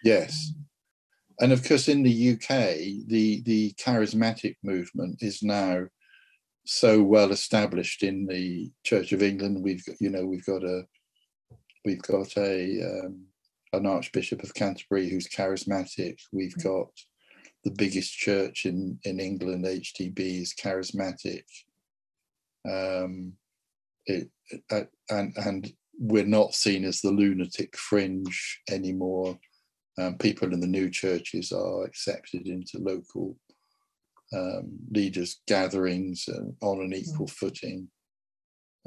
Yes, 0.03 0.53
um, 0.55 0.65
and 1.41 1.51
of 1.51 1.67
course, 1.67 1.88
in 1.88 2.03
the 2.03 2.34
UK, 2.34 3.08
the 3.08 3.41
the 3.46 3.74
charismatic 3.74 4.55
movement 4.63 5.22
is 5.22 5.41
now 5.41 5.86
so 6.65 7.01
well 7.01 7.31
established 7.31 8.03
in 8.03 8.27
the 8.27 8.69
Church 8.84 9.12
of 9.12 9.24
England. 9.24 9.63
We've 9.63 9.84
got, 9.86 9.96
you 10.00 10.10
know, 10.10 10.25
we've 10.25 10.46
got 10.46 10.63
a 10.63 10.84
we've 11.86 12.01
got 12.01 12.36
a 12.38 12.81
um, 12.84 13.25
an 13.74 13.86
Archbishop 13.86 14.43
of 14.43 14.53
Canterbury 14.53 15.10
who's 15.10 15.27
charismatic. 15.27 16.17
We've 16.31 16.55
mm. 16.55 16.63
got 16.63 16.89
the 17.63 17.72
biggest 17.72 18.13
church 18.13 18.65
in 18.65 19.00
in 19.03 19.19
England, 19.19 19.65
HTB, 19.65 20.41
is 20.41 20.53
charismatic. 20.53 21.43
Um, 22.69 23.34
it, 24.05 24.29
uh, 24.72 24.84
and 25.10 25.34
and 25.38 25.72
we're 26.00 26.25
not 26.25 26.53
seen 26.53 26.86
as 26.86 27.01
the 27.01 27.12
lunatic 27.12 27.77
fringe 27.77 28.62
anymore. 28.69 29.38
Um, 30.00 30.18
people 30.18 30.53
in 30.53 30.60
the 30.60 30.68
new 30.68 30.89
churches 30.89 31.51
are 31.51 31.84
accepted 31.84 32.48
into 32.48 32.77
local 32.79 33.36
um, 34.34 34.77
leaders' 34.91 35.41
gatherings 35.48 36.27
uh, 36.29 36.65
on 36.65 36.82
an 36.82 36.94
equal 36.94 37.25
mm. 37.25 37.32
footing. 37.32 37.88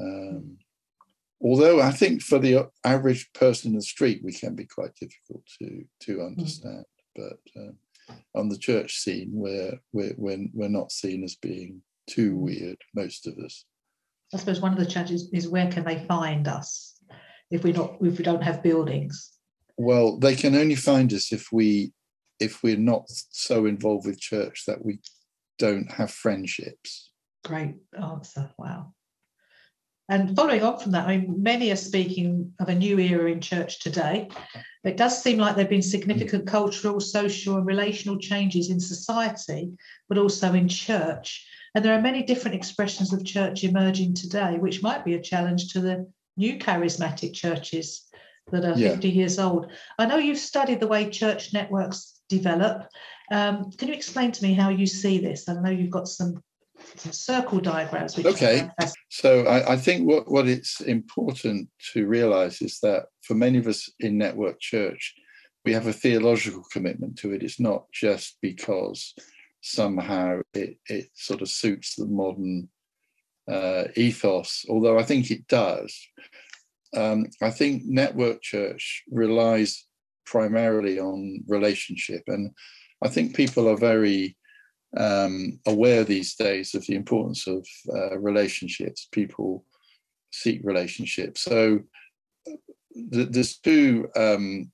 Um, 0.00 0.58
although 1.42 1.80
I 1.80 1.90
think 1.90 2.22
for 2.22 2.38
the 2.38 2.68
average 2.84 3.30
person 3.34 3.72
in 3.72 3.76
the 3.76 3.82
street, 3.82 4.22
we 4.22 4.32
can 4.32 4.54
be 4.54 4.64
quite 4.64 4.94
difficult 4.94 5.44
to 5.60 5.84
to 6.02 6.16
mm. 6.18 6.26
understand. 6.26 6.84
Mm. 7.18 7.28
But 7.54 7.60
um, 7.60 7.76
on 8.34 8.48
the 8.48 8.58
church 8.58 8.98
scene, 8.98 9.30
we're, 9.32 9.78
we're 9.92 10.14
we're 10.16 10.46
we're 10.54 10.68
not 10.68 10.92
seen 10.92 11.24
as 11.24 11.34
being 11.36 11.82
too 12.08 12.32
mm. 12.32 12.38
weird. 12.38 12.78
Most 12.94 13.26
of 13.26 13.36
us. 13.38 13.64
I 14.34 14.38
suppose 14.38 14.60
one 14.60 14.72
of 14.72 14.78
the 14.78 14.86
challenges 14.86 15.28
is 15.34 15.48
where 15.48 15.70
can 15.70 15.84
they 15.84 16.06
find 16.06 16.48
us 16.48 16.96
if 17.50 17.64
we 17.64 17.72
not 17.72 17.96
if 18.00 18.16
we 18.16 18.24
don't 18.24 18.42
have 18.42 18.62
buildings. 18.62 19.31
Well, 19.76 20.18
they 20.18 20.34
can 20.34 20.54
only 20.54 20.74
find 20.74 21.12
us 21.12 21.32
if 21.32 21.50
we 21.52 21.92
if 22.40 22.62
we're 22.62 22.76
not 22.76 23.04
so 23.08 23.66
involved 23.66 24.06
with 24.06 24.20
church 24.20 24.64
that 24.66 24.84
we 24.84 24.98
don't 25.58 25.90
have 25.92 26.10
friendships. 26.10 27.10
Great 27.44 27.76
answer. 28.00 28.50
Wow. 28.58 28.94
And 30.08 30.36
following 30.36 30.62
on 30.62 30.78
from 30.78 30.92
that, 30.92 31.08
I 31.08 31.16
mean, 31.16 31.42
many 31.42 31.70
are 31.70 31.76
speaking 31.76 32.52
of 32.58 32.68
a 32.68 32.74
new 32.74 32.98
era 32.98 33.30
in 33.30 33.40
church 33.40 33.78
today. 33.78 34.28
It 34.84 34.96
does 34.96 35.22
seem 35.22 35.38
like 35.38 35.54
there 35.54 35.64
have 35.64 35.70
been 35.70 35.80
significant 35.80 36.46
cultural, 36.46 37.00
social, 37.00 37.56
and 37.56 37.64
relational 37.64 38.18
changes 38.18 38.68
in 38.68 38.80
society, 38.80 39.72
but 40.08 40.18
also 40.18 40.52
in 40.52 40.68
church. 40.68 41.46
And 41.74 41.84
there 41.84 41.96
are 41.96 42.02
many 42.02 42.24
different 42.24 42.56
expressions 42.56 43.12
of 43.12 43.24
church 43.24 43.64
emerging 43.64 44.14
today, 44.14 44.58
which 44.58 44.82
might 44.82 45.04
be 45.04 45.14
a 45.14 45.22
challenge 45.22 45.72
to 45.72 45.80
the 45.80 46.06
new 46.36 46.58
charismatic 46.58 47.32
churches 47.32 48.08
that 48.50 48.64
are 48.64 48.78
yeah. 48.78 48.90
50 48.90 49.08
years 49.08 49.38
old. 49.38 49.70
I 49.98 50.06
know 50.06 50.16
you've 50.16 50.38
studied 50.38 50.80
the 50.80 50.88
way 50.88 51.08
church 51.08 51.52
networks 51.52 52.20
develop. 52.28 52.88
Um, 53.30 53.70
can 53.72 53.88
you 53.88 53.94
explain 53.94 54.32
to 54.32 54.42
me 54.42 54.54
how 54.54 54.68
you 54.68 54.86
see 54.86 55.18
this? 55.18 55.48
I 55.48 55.54
know 55.54 55.70
you've 55.70 55.90
got 55.90 56.08
some, 56.08 56.42
some 56.96 57.12
circle 57.12 57.60
diagrams. 57.60 58.18
okay. 58.18 58.68
So 59.10 59.42
I, 59.44 59.72
I, 59.72 59.76
think 59.76 60.06
what, 60.06 60.30
what 60.30 60.48
it's 60.48 60.80
important 60.80 61.68
to 61.92 62.06
realize 62.06 62.60
is 62.60 62.78
that 62.80 63.06
for 63.22 63.34
many 63.34 63.58
of 63.58 63.66
us 63.66 63.88
in 64.00 64.18
Network 64.18 64.60
Church, 64.60 65.14
we 65.64 65.72
have 65.72 65.86
a 65.86 65.92
theological 65.92 66.64
commitment 66.72 67.16
to 67.18 67.32
it. 67.32 67.42
It's 67.42 67.60
not 67.60 67.84
just 67.92 68.38
because 68.42 69.14
somehow 69.60 70.40
it, 70.54 70.78
it 70.86 71.10
sort 71.14 71.40
of 71.40 71.48
suits 71.48 71.94
the 71.94 72.06
modern 72.06 72.68
uh, 73.48 73.84
ethos, 73.96 74.64
although 74.68 74.98
I 74.98 75.04
think 75.04 75.30
it 75.30 75.46
does. 75.46 75.94
Um, 76.96 77.26
I 77.40 77.50
think 77.50 77.84
Network 77.84 78.42
Church 78.42 79.02
relies 79.10 79.86
primarily 80.26 80.98
on 80.98 81.42
relationship. 81.48 82.22
And 82.26 82.50
I 83.02 83.08
think 83.08 83.34
people 83.34 83.68
are 83.68 83.76
very 83.76 84.36
um, 84.96 85.58
aware 85.66 86.04
these 86.04 86.34
days 86.34 86.74
of 86.74 86.86
the 86.86 86.94
importance 86.94 87.46
of 87.46 87.66
uh, 87.94 88.18
relationships. 88.18 89.08
People 89.10 89.64
seek 90.32 90.60
relationships. 90.64 91.42
So 91.42 91.80
th- 92.46 93.28
there's 93.30 93.58
two 93.58 94.08
um, 94.16 94.70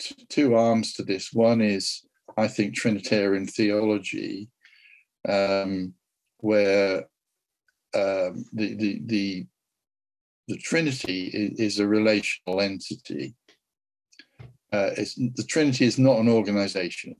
t- 0.00 0.26
two 0.28 0.54
arms 0.56 0.94
to 0.94 1.02
this. 1.04 1.32
One 1.32 1.60
is, 1.60 2.02
I 2.36 2.48
think, 2.48 2.74
Trinitarian 2.74 3.46
theology, 3.46 4.48
um, 5.28 5.94
where 6.38 7.04
um, 7.94 8.44
the, 8.52 8.74
the 8.74 9.00
the 9.06 9.46
the 10.48 10.58
Trinity 10.58 11.26
is, 11.26 11.58
is 11.58 11.78
a 11.78 11.86
relational 11.86 12.60
entity. 12.60 13.34
Uh, 14.72 14.90
the 15.36 15.44
Trinity 15.48 15.84
is 15.84 15.98
not 15.98 16.18
an 16.18 16.28
organization. 16.28 17.16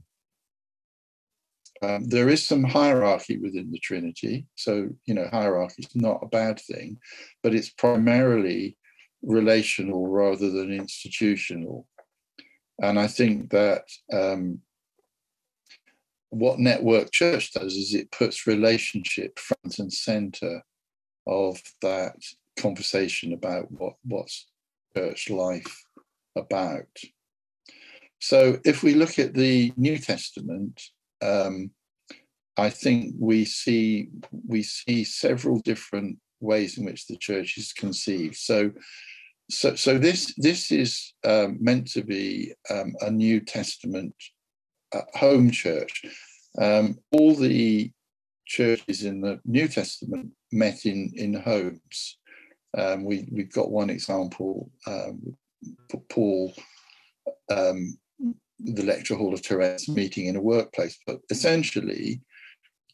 Um, 1.82 2.04
there 2.08 2.28
is 2.28 2.44
some 2.44 2.64
hierarchy 2.64 3.38
within 3.38 3.70
the 3.70 3.78
Trinity. 3.78 4.46
So, 4.54 4.88
you 5.06 5.14
know, 5.14 5.28
hierarchy 5.30 5.82
is 5.82 5.94
not 5.94 6.20
a 6.22 6.28
bad 6.28 6.60
thing, 6.60 6.98
but 7.42 7.54
it's 7.54 7.70
primarily 7.70 8.76
relational 9.22 10.08
rather 10.08 10.50
than 10.50 10.72
institutional. 10.72 11.86
And 12.80 12.98
I 12.98 13.06
think 13.06 13.50
that 13.50 13.84
um, 14.12 14.60
what 16.30 16.58
Network 16.58 17.12
Church 17.12 17.52
does 17.52 17.74
is 17.74 17.94
it 17.94 18.10
puts 18.10 18.46
relationship 18.46 19.38
front 19.38 19.78
and 19.78 19.92
center 19.92 20.62
of 21.26 21.60
that 21.82 22.16
conversation 22.56 23.32
about 23.32 23.70
what 23.70 23.94
what's 24.04 24.46
church 24.96 25.30
life 25.30 25.84
about. 26.37 26.88
So 28.20 28.58
if 28.64 28.82
we 28.82 28.94
look 28.94 29.18
at 29.18 29.34
the 29.34 29.73
New 29.76 29.99
Testament, 29.99 30.80
um, 31.20 31.70
I 32.56 32.70
think 32.70 33.14
we 33.18 33.44
see 33.44 34.08
we 34.46 34.62
see 34.62 35.04
several 35.04 35.58
different 35.61 36.18
ways 36.40 36.78
in 36.78 36.84
which 36.84 37.06
the 37.06 37.16
church 37.16 37.58
is 37.58 37.73
conceived. 37.73 38.37
So, 38.37 38.70
so, 39.50 39.75
so 39.75 39.99
this 39.99 40.34
this 40.37 40.70
is 40.70 41.12
um, 41.25 41.58
meant 41.61 41.88
to 41.92 42.02
be 42.02 42.54
um, 42.70 42.94
a 43.00 43.11
New 43.11 43.40
Testament 43.40 44.14
uh, 44.92 45.02
home 45.14 45.50
church. 45.50 46.02
Um, 46.61 46.99
all 47.11 47.34
the 47.34 47.90
churches 48.46 49.04
in 49.04 49.20
the 49.20 49.40
New 49.44 49.66
Testament 49.68 50.30
met 50.52 50.87
in 50.87 51.12
in 51.16 51.34
homes. 51.34 52.18
Um, 52.76 53.04
we 53.04 53.28
we've 53.30 53.52
got 53.52 53.70
one 53.70 53.90
example. 53.90 54.70
Um, 54.86 55.36
Paul 56.08 56.52
um, 57.50 57.98
the 58.58 58.82
lecture 58.82 59.14
hall 59.14 59.34
of 59.34 59.42
Tyrannus 59.42 59.88
meeting 59.88 60.26
in 60.26 60.36
a 60.36 60.40
workplace, 60.40 60.98
but 61.06 61.20
essentially, 61.30 62.20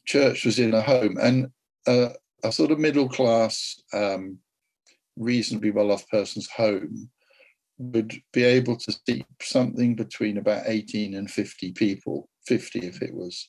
church 0.06 0.44
was 0.44 0.58
in 0.58 0.74
a 0.74 0.80
home 0.80 1.16
and 1.20 1.48
uh, 1.86 2.10
a 2.42 2.52
sort 2.52 2.70
of 2.70 2.78
middle 2.78 3.08
class, 3.08 3.80
um, 3.92 4.38
reasonably 5.16 5.70
well 5.70 5.92
off 5.92 6.08
person's 6.08 6.48
home 6.50 7.10
would 7.78 8.20
be 8.32 8.44
able 8.44 8.76
to 8.76 8.92
seat 9.06 9.24
something 9.40 9.94
between 9.94 10.38
about 10.38 10.64
18 10.66 11.14
and 11.14 11.30
50 11.30 11.72
people, 11.72 12.28
50 12.46 12.80
if 12.80 13.02
it 13.02 13.14
was, 13.14 13.48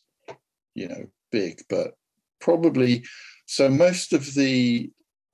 you 0.73 0.87
know, 0.87 1.05
big, 1.31 1.61
but 1.69 1.93
probably 2.39 3.03
so 3.45 3.69
most 3.69 4.13
of 4.13 4.33
the 4.33 4.89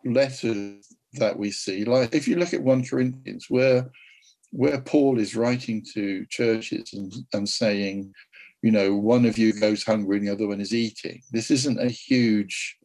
letters 0.05 0.93
that 1.13 1.37
we 1.37 1.51
see, 1.51 1.85
like 1.85 2.13
if 2.13 2.27
you 2.27 2.37
look 2.37 2.53
at 2.53 2.61
1 2.61 2.85
Corinthians, 2.85 3.47
where 3.49 3.89
where 4.51 4.79
Paul 4.79 5.19
is 5.19 5.35
writing 5.35 5.85
to 5.93 6.25
churches 6.29 6.93
and, 6.93 7.13
and 7.33 7.47
saying, 7.47 8.13
you 8.61 8.71
know, 8.71 8.95
one 8.95 9.25
of 9.25 9.37
you 9.37 9.51
goes 9.53 9.83
hungry 9.83 10.17
and 10.17 10.27
the 10.27 10.31
other 10.31 10.47
one 10.47 10.61
is 10.61 10.73
eating. 10.73 11.21
This 11.31 11.51
isn't 11.51 11.79
a 11.79 11.89
huge 11.89 12.77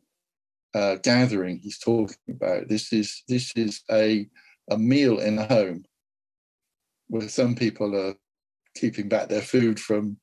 uh, 0.74 0.96
gathering 0.96 1.58
he's 1.58 1.78
talking 1.78 2.16
about. 2.28 2.68
This 2.68 2.92
is 2.92 3.22
this 3.28 3.52
is 3.56 3.82
a 3.90 4.28
a 4.70 4.78
meal 4.78 5.18
in 5.18 5.38
a 5.38 5.46
home 5.46 5.84
where 7.08 7.28
some 7.28 7.54
people 7.54 7.94
are 7.96 8.14
keeping 8.74 9.08
back 9.08 9.28
their 9.28 9.42
food 9.42 9.78
from 9.78 10.16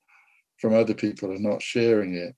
from 0.60 0.74
other 0.74 0.94
people 0.94 1.32
and 1.32 1.44
not 1.44 1.62
sharing 1.62 2.16
it. 2.16 2.36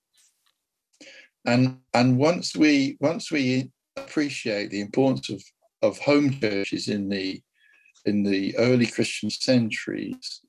And 1.44 1.78
and 1.92 2.18
once 2.18 2.54
we 2.54 2.96
once 3.00 3.30
we 3.30 3.72
appreciate 3.96 4.70
the 4.70 4.80
importance 4.80 5.30
of 5.30 5.42
of 5.82 5.98
home 5.98 6.30
churches 6.30 6.88
in 6.88 7.08
the 7.08 7.42
in 8.04 8.22
the 8.22 8.56
early 8.58 8.86
Christian 8.86 9.30
centuries, 9.30 10.40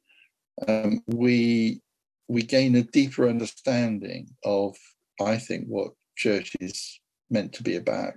um, 0.68 1.02
we 1.08 1.82
we 2.28 2.42
gain 2.42 2.76
a 2.76 2.84
deeper 2.84 3.28
understanding 3.28 4.28
of, 4.44 4.76
I 5.22 5.38
think, 5.38 5.66
what 5.68 5.92
church 6.16 6.56
is 6.60 7.00
meant 7.30 7.54
to 7.54 7.64
be 7.64 7.76
about. 7.76 8.16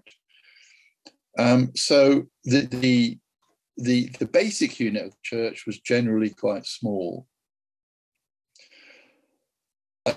Um, 1.38 1.72
so 1.74 2.24
the, 2.44 2.66
the 2.66 3.18
the 3.76 4.08
the 4.18 4.26
basic 4.26 4.80
unit 4.80 5.06
of 5.06 5.10
the 5.10 5.16
church 5.22 5.64
was 5.66 5.80
generally 5.80 6.30
quite 6.30 6.66
small. 6.66 7.26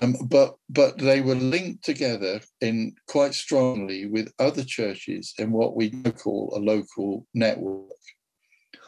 Um, 0.02 0.16
but 0.28 0.56
but 0.70 1.00
they 1.00 1.22
were 1.22 1.36
linked 1.36 1.84
together 1.84 2.42
in 2.62 2.94
quite 3.08 3.34
strongly 3.34 4.06
with 4.06 4.32
other 4.38 4.64
churches 4.64 5.34
in 5.40 5.52
what 5.52 5.76
we 5.76 5.90
call 5.90 6.54
a 6.56 6.60
local 6.60 7.26
network. 7.34 7.90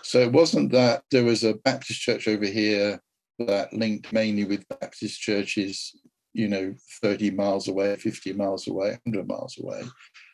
So 0.04 0.20
it 0.20 0.32
wasn't 0.32 0.72
that 0.74 1.04
there 1.10 1.24
was 1.24 1.44
a 1.44 1.56
Baptist 1.56 2.02
church 2.02 2.28
over 2.28 2.46
here 2.46 3.02
that 3.40 3.74
linked 3.74 4.14
mainly 4.14 4.46
with 4.46 4.68
Baptist 4.68 5.20
churches, 5.20 5.96
you 6.34 6.48
know, 6.48 6.76
30 7.02 7.32
miles 7.32 7.68
away, 7.68 7.96
50 7.96 8.34
miles 8.34 8.68
away, 8.68 8.98
100 9.06 9.28
miles 9.28 9.58
away. 9.60 9.84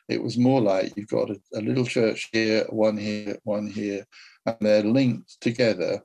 It 0.08 0.22
was 0.22 0.38
more 0.38 0.60
like 0.60 0.92
you've 0.96 1.08
got 1.08 1.30
a, 1.30 1.40
a 1.54 1.60
little 1.60 1.84
church 1.84 2.28
here, 2.32 2.66
one 2.70 2.96
here, 2.96 3.38
one 3.44 3.66
here, 3.66 4.06
and 4.46 4.56
they're 4.60 4.82
linked 4.82 5.40
together 5.40 6.02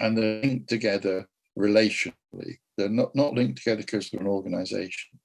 and 0.00 0.16
they're 0.16 0.40
linked 0.42 0.68
together 0.68 1.26
relationally. 1.58 2.58
They're 2.76 2.88
not, 2.88 3.14
not 3.14 3.34
linked 3.34 3.58
together 3.58 3.82
because 3.82 4.10
they're 4.10 4.20
an 4.20 4.26
organization. 4.26 5.18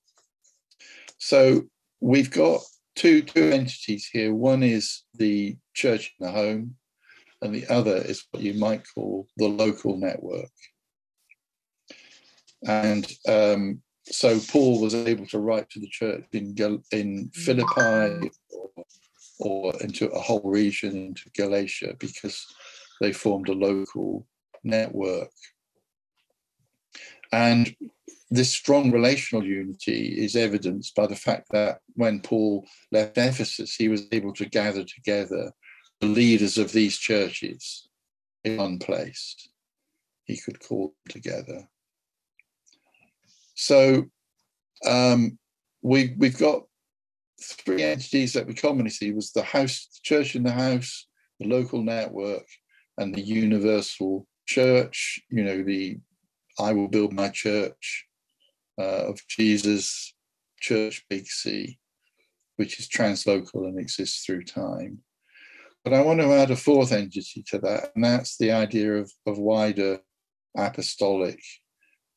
So 1.18 1.64
we've 2.00 2.32
got 2.32 2.62
two, 2.96 3.22
two 3.22 3.50
entities 3.50 4.10
here. 4.12 4.34
One 4.34 4.64
is 4.64 5.04
the 5.16 5.58
church 5.74 6.14
in 6.20 6.26
the 6.26 6.32
home, 6.32 6.76
and 7.42 7.54
the 7.54 7.68
other 7.68 7.98
is 7.98 8.26
what 8.32 8.44
you 8.44 8.54
might 8.56 8.84
call 8.94 9.28
the 9.38 9.48
local 9.48 9.98
network. 9.98 10.50
And 12.68 13.12
um, 13.28 13.82
so 14.06 14.40
Paul 14.40 14.82
was 14.82 14.94
able 14.94 15.26
to 15.28 15.40
write 15.40 15.70
to 15.72 15.80
the 15.80 15.90
church 15.90 16.26
in 16.32 16.56
in 16.92 17.30
Philippi 17.34 18.30
or, 18.52 18.86
or 19.40 19.74
into 19.82 20.10
a 20.10 20.20
whole 20.20 20.42
region 20.44 20.96
into 20.96 21.30
Galatia 21.36 21.96
because 22.00 22.46
they 23.00 23.14
formed 23.14 23.50
a 23.50 23.54
local 23.54 24.28
network. 24.64 25.32
And 27.32 27.76
this 28.30 28.52
strong 28.52 28.92
relational 28.92 29.46
unity 29.46 30.24
is 30.24 30.36
evidenced 30.36 30.96
by 30.96 31.08
the 31.08 31.16
fact 31.16 31.48
that 31.52 31.80
when 31.96 32.22
Paul 32.22 32.66
left 32.92 33.18
Ephesus, 33.18 33.76
he 33.76 33.90
was 33.90 34.04
able 34.12 34.34
to 34.34 34.46
gather 34.46 34.84
together 34.84 35.52
the 36.00 36.08
leaders 36.08 36.58
of 36.58 36.72
these 36.72 36.98
churches 36.98 37.90
in 38.44 38.58
one 38.58 38.80
place. 38.80 39.36
He 40.26 40.38
could 40.38 40.60
call 40.60 40.94
together. 41.10 41.68
So 43.56 44.06
um, 44.86 45.38
we, 45.82 46.16
we've 46.18 46.40
got 46.40 46.64
three 47.42 47.84
entities 47.84 48.34
that 48.34 48.48
we 48.48 48.54
commonly 48.54 48.90
see 48.92 49.12
was 49.12 49.32
the 49.32 49.44
house, 49.44 49.88
the 49.94 50.00
church 50.04 50.36
in 50.36 50.44
the 50.44 50.52
house, 50.52 51.08
the 51.40 51.48
local 51.48 51.84
network, 51.84 52.46
and 52.98 53.14
the 53.14 53.22
universal 53.22 54.28
church, 54.48 55.20
you 55.30 55.44
know, 55.44 55.64
the 55.64 55.98
I 56.60 56.74
will 56.74 56.88
build 56.88 57.14
my 57.14 57.30
church 57.30 58.06
uh, 58.80 59.08
of 59.08 59.20
Jesus, 59.28 60.14
Church 60.60 61.06
Big 61.10 61.28
C, 61.28 61.80
which 62.58 62.80
is 62.80 62.88
translocal 62.88 63.68
and 63.68 63.80
exists 63.80 64.26
through 64.26 64.44
time. 64.44 65.00
But 65.84 65.94
I 65.94 66.02
want 66.02 66.20
to 66.20 66.32
add 66.32 66.52
a 66.52 66.56
fourth 66.56 66.92
entity 66.92 67.44
to 67.48 67.60
that, 67.60 67.92
and 67.96 68.04
that's 68.04 68.38
the 68.38 68.52
idea 68.52 68.94
of, 68.96 69.12
of 69.26 69.40
wider 69.40 70.00
apostolic 70.58 71.40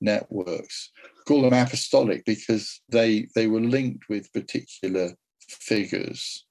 networks. 0.00 0.90
call 1.26 1.42
them 1.42 1.54
apostolic 1.54 2.24
because 2.26 2.82
they 2.90 3.26
they 3.34 3.46
were 3.46 3.60
linked 3.60 4.08
with 4.08 4.32
particular 4.32 5.14
figures. 5.48 6.44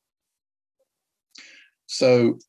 So 1.85 2.39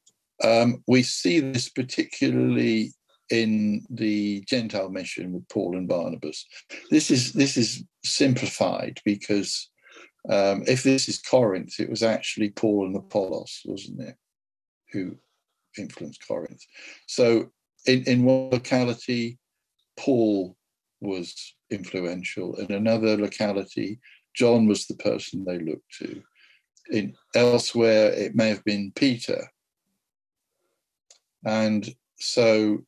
um, 0.43 0.83
we 0.87 1.03
see 1.03 1.41
this 1.41 1.69
particularly 1.69 2.95
in 3.31 3.85
the 3.91 4.45
Gentile 4.47 4.91
mission 4.91 5.33
with 5.33 5.49
Paul 5.49 5.77
and 5.77 5.89
Barnabas. 5.89 6.47
This 6.91 7.11
is 7.11 7.33
this 7.33 7.57
is 7.57 7.83
simplified 8.05 9.01
because 9.05 9.71
um, 10.29 10.65
if 10.67 10.83
this 10.83 11.09
is 11.09 11.19
Corinth, 11.19 11.79
it 11.79 11.91
was 11.91 12.03
actually 12.03 12.51
Paul 12.51 12.87
and 12.87 12.97
Apollos, 12.97 13.63
wasn't 13.65 14.01
it, 14.01 14.17
who 14.93 15.17
influenced 15.79 16.27
Corinth. 16.27 16.63
So 17.07 17.51
in, 17.87 18.05
in 18.05 18.25
one 18.25 18.51
locality, 18.51 19.39
Paul 19.99 20.57
was 21.01 21.55
influential. 21.71 22.57
In 22.57 22.73
another 22.73 23.17
locality, 23.17 24.01
John 24.35 24.67
was 24.67 24.87
the 24.87 24.97
person 24.97 25.45
they 25.45 25.59
looked 25.59 25.93
to. 25.99 26.23
In 26.91 27.15
elsewhere, 27.35 28.13
it 28.13 28.35
may 28.35 28.49
have 28.49 28.65
been 28.65 28.93
Peter. 28.95 29.51
And 31.45 31.87
so 32.19 32.85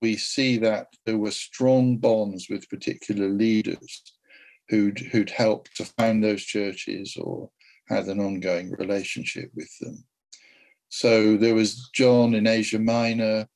we 0.00 0.16
see 0.16 0.58
that 0.58 0.88
there 1.06 1.18
were 1.18 1.30
strong 1.30 1.98
bonds 1.98 2.48
with 2.48 2.68
particular 2.68 3.28
leaders 3.28 4.02
who'd, 4.68 4.98
who'd 4.98 5.30
helped 5.30 5.76
to 5.76 5.84
found 5.84 6.22
those 6.22 6.42
churches 6.42 7.16
or 7.20 7.50
had 7.88 8.06
an 8.06 8.20
ongoing 8.20 8.70
relationship 8.78 9.50
with 9.54 9.70
them. 9.80 10.04
So 10.88 11.36
there 11.36 11.54
was 11.54 11.90
John 11.94 12.34
in 12.34 12.46
Asia 12.46 12.78
Minor, 12.78 13.48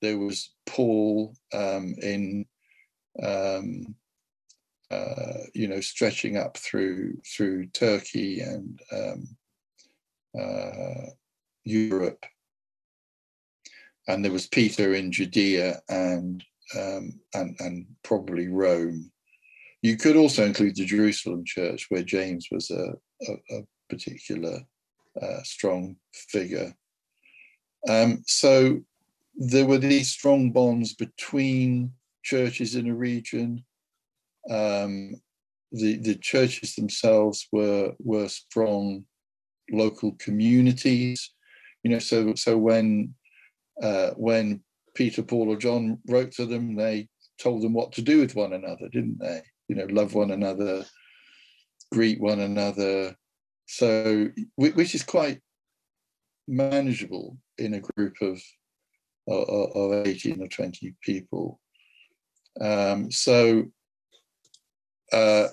there 0.00 0.18
was 0.18 0.54
Paul 0.66 1.34
um, 1.52 1.94
in, 2.02 2.46
um, 3.22 3.94
uh, 4.90 5.44
you 5.54 5.66
know, 5.66 5.80
stretching 5.80 6.36
up 6.36 6.56
through 6.56 7.14
through 7.34 7.66
Turkey 7.68 8.40
and 8.40 8.78
um, 8.92 9.28
uh, 10.38 11.10
Europe 11.64 12.24
and 14.08 14.24
there 14.24 14.32
was 14.32 14.46
Peter 14.46 14.94
in 14.94 15.12
Judea 15.12 15.80
and 15.88 16.44
um, 16.76 17.20
and 17.34 17.56
and 17.58 17.86
probably 18.02 18.48
Rome. 18.48 19.10
You 19.82 19.96
could 19.96 20.16
also 20.16 20.44
include 20.44 20.76
the 20.76 20.86
Jerusalem 20.86 21.44
church, 21.44 21.86
where 21.90 22.02
James 22.02 22.48
was 22.50 22.70
a, 22.70 22.94
a, 23.28 23.56
a 23.56 23.62
particular 23.90 24.60
uh, 25.20 25.42
strong 25.42 25.96
figure. 26.14 26.74
Um, 27.88 28.22
so 28.26 28.80
there 29.36 29.66
were 29.66 29.78
these 29.78 30.10
strong 30.10 30.52
bonds 30.52 30.94
between 30.94 31.92
churches 32.22 32.76
in 32.76 32.88
a 32.88 32.94
region. 32.94 33.64
Um, 34.48 35.20
the 35.72 35.98
the 35.98 36.14
churches 36.14 36.74
themselves 36.74 37.46
were 37.52 37.92
were 37.98 38.28
strong 38.28 39.04
local 39.70 40.12
communities. 40.12 41.30
You 41.82 41.90
know, 41.90 41.98
so 41.98 42.34
so 42.34 42.56
when 42.56 43.14
uh, 43.82 44.10
when 44.16 44.62
Peter, 44.94 45.22
Paul, 45.22 45.52
or 45.52 45.56
John 45.56 45.98
wrote 46.08 46.32
to 46.32 46.46
them, 46.46 46.76
they 46.76 47.08
told 47.38 47.62
them 47.62 47.72
what 47.72 47.92
to 47.92 48.02
do 48.02 48.20
with 48.20 48.34
one 48.34 48.52
another, 48.52 48.88
didn't 48.92 49.18
they? 49.18 49.42
You 49.68 49.76
know, 49.76 49.86
love 49.90 50.14
one 50.14 50.30
another, 50.30 50.84
greet 51.92 52.20
one 52.20 52.40
another. 52.40 53.16
So, 53.66 54.28
which 54.56 54.94
is 54.94 55.02
quite 55.02 55.40
manageable 56.46 57.38
in 57.58 57.74
a 57.74 57.80
group 57.80 58.14
of 58.20 58.40
of 59.26 60.06
18 60.06 60.42
or 60.42 60.48
20 60.48 60.94
people. 61.02 61.58
Um, 62.60 63.10
so 63.10 63.64
uh, 65.12 65.48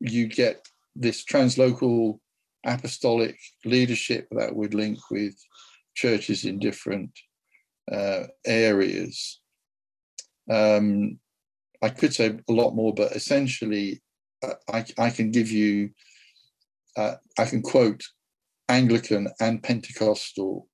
you 0.00 0.26
get 0.26 0.66
this 0.96 1.24
translocal 1.24 2.18
apostolic 2.64 3.38
leadership 3.64 4.26
that 4.30 4.54
would 4.54 4.74
link 4.74 4.98
with 5.10 5.34
churches 5.94 6.44
in 6.44 6.58
different 6.58 7.10
uh, 7.90 8.24
areas. 8.46 9.40
Um, 10.50 11.18
I 11.82 11.88
could 11.88 12.14
say 12.14 12.38
a 12.48 12.52
lot 12.52 12.74
more, 12.74 12.94
but 12.94 13.12
essentially, 13.12 14.02
I, 14.72 14.84
I 14.98 15.10
can 15.10 15.30
give 15.30 15.50
you, 15.50 15.90
uh, 16.96 17.14
I 17.38 17.44
can 17.44 17.62
quote 17.62 18.02
Anglican 18.68 19.28
and 19.40 19.62
Pentecostal 19.62 20.68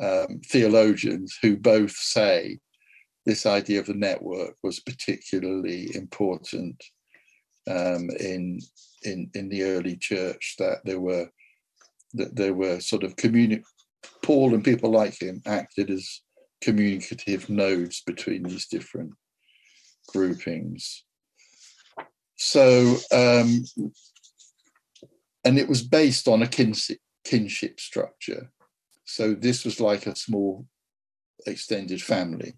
um, 0.00 0.40
theologians 0.46 1.38
who 1.42 1.56
both 1.56 1.92
say 1.92 2.58
this 3.26 3.46
idea 3.46 3.80
of 3.80 3.86
the 3.86 3.94
network 3.94 4.56
was 4.62 4.80
particularly 4.80 5.94
important 5.94 6.82
um, 7.68 8.10
in 8.18 8.58
in 9.04 9.30
in 9.34 9.48
the 9.48 9.62
early 9.62 9.96
church. 9.96 10.56
That 10.58 10.78
there 10.84 11.00
were 11.00 11.28
that 12.14 12.34
there 12.34 12.54
were 12.54 12.80
sort 12.80 13.04
of 13.04 13.16
communi- 13.16 13.62
Paul 14.22 14.54
and 14.54 14.64
people 14.64 14.90
like 14.90 15.20
him 15.20 15.42
acted 15.46 15.90
as 15.90 16.20
communicative 16.60 17.50
nodes 17.50 18.02
between 18.06 18.44
these 18.44 18.66
different 18.66 19.12
groupings. 20.08 21.04
So, 22.36 22.96
um, 23.12 23.64
and 25.44 25.58
it 25.58 25.68
was 25.68 25.82
based 25.82 26.28
on 26.28 26.42
a 26.42 26.46
kinship, 26.46 26.98
kinship 27.24 27.80
structure. 27.80 28.50
So 29.04 29.34
this 29.34 29.64
was 29.64 29.80
like 29.80 30.06
a 30.06 30.16
small 30.16 30.66
extended 31.46 32.02
family. 32.02 32.54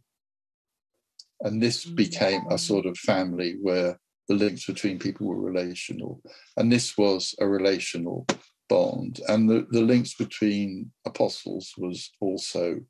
And 1.41 1.63
this 1.63 1.85
became 1.85 2.43
a 2.51 2.59
sort 2.59 2.87
of 2.87 2.97
family 2.99 3.57
where 3.61 3.99
the 4.29 4.35
links 4.35 4.67
between 4.67 4.99
people 4.99 5.27
were 5.27 5.41
relational. 5.41 6.23
And 6.57 6.73
this 6.73 6.97
was 6.97 7.35
a 7.39 7.47
relational 7.47 8.27
bond. 8.69 9.21
And 9.29 9.49
the, 9.49 9.67
the 9.71 9.83
links 9.83 10.15
between 10.15 10.91
apostles 11.07 11.75
was 11.77 12.11
also 12.21 12.81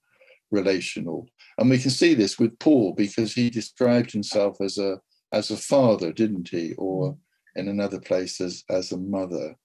relational. 0.51 1.29
And 1.59 1.71
we 1.71 1.79
can 1.79 1.91
see 1.91 2.15
this 2.15 2.39
with 2.39 2.59
Paul 2.59 2.95
because 2.95 3.35
he 3.35 3.51
described 3.51 4.13
himself 4.13 4.61
as 4.61 4.79
a 4.79 5.01
as 5.33 5.51
a 5.51 5.57
father, 5.57 6.13
didn't 6.13 6.49
he? 6.49 6.75
Or 6.79 7.17
in 7.57 7.69
another 7.69 8.01
place 8.01 8.41
as, 8.41 8.65
as 8.71 8.93
a 8.93 8.97
mother. 8.97 9.57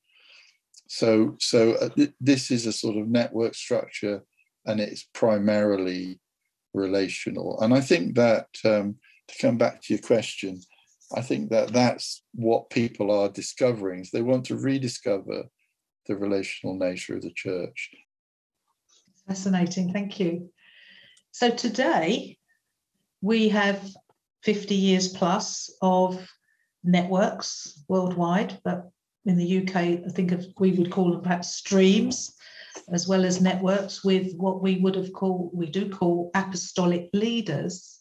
So, 0.87 1.35
so 1.39 1.73
uh, 1.73 1.89
th- 1.89 2.13
this 2.19 2.51
is 2.51 2.65
a 2.65 2.73
sort 2.73 2.97
of 2.97 3.07
network 3.07 3.53
structure 3.53 4.23
and 4.65 4.79
it's 4.79 5.07
primarily 5.13 6.19
relational. 6.73 7.59
And 7.61 7.73
I 7.73 7.81
think 7.81 8.15
that 8.15 8.47
um, 8.65 8.95
to 9.27 9.35
come 9.39 9.57
back 9.57 9.81
to 9.83 9.93
your 9.93 10.01
question, 10.01 10.59
I 11.15 11.21
think 11.21 11.49
that 11.49 11.73
that's 11.73 12.23
what 12.33 12.69
people 12.69 13.11
are 13.11 13.29
discovering. 13.29 14.05
They 14.11 14.21
want 14.21 14.45
to 14.45 14.57
rediscover 14.57 15.43
the 16.09 16.17
relational 16.17 16.75
nature 16.75 17.15
of 17.15 17.21
the 17.21 17.31
church. 17.31 17.91
Fascinating, 19.27 19.93
thank 19.93 20.19
you. 20.19 20.49
So 21.31 21.51
today 21.51 22.37
we 23.21 23.47
have 23.49 23.79
50 24.43 24.73
years 24.73 25.07
plus 25.07 25.71
of 25.81 26.27
networks 26.83 27.83
worldwide, 27.87 28.59
but 28.63 28.89
in 29.25 29.37
the 29.37 29.59
UK, 29.59 29.75
I 29.75 30.09
think 30.11 30.31
of, 30.31 30.45
we 30.57 30.71
would 30.71 30.91
call 30.91 31.11
them 31.11 31.21
perhaps 31.21 31.53
streams, 31.53 32.35
as 32.91 33.07
well 33.07 33.23
as 33.23 33.39
networks 33.39 34.03
with 34.03 34.33
what 34.35 34.63
we 34.63 34.77
would 34.77 34.95
have 34.95 35.13
called, 35.13 35.51
we 35.53 35.67
do 35.67 35.89
call 35.89 36.31
apostolic 36.33 37.09
leaders. 37.13 37.99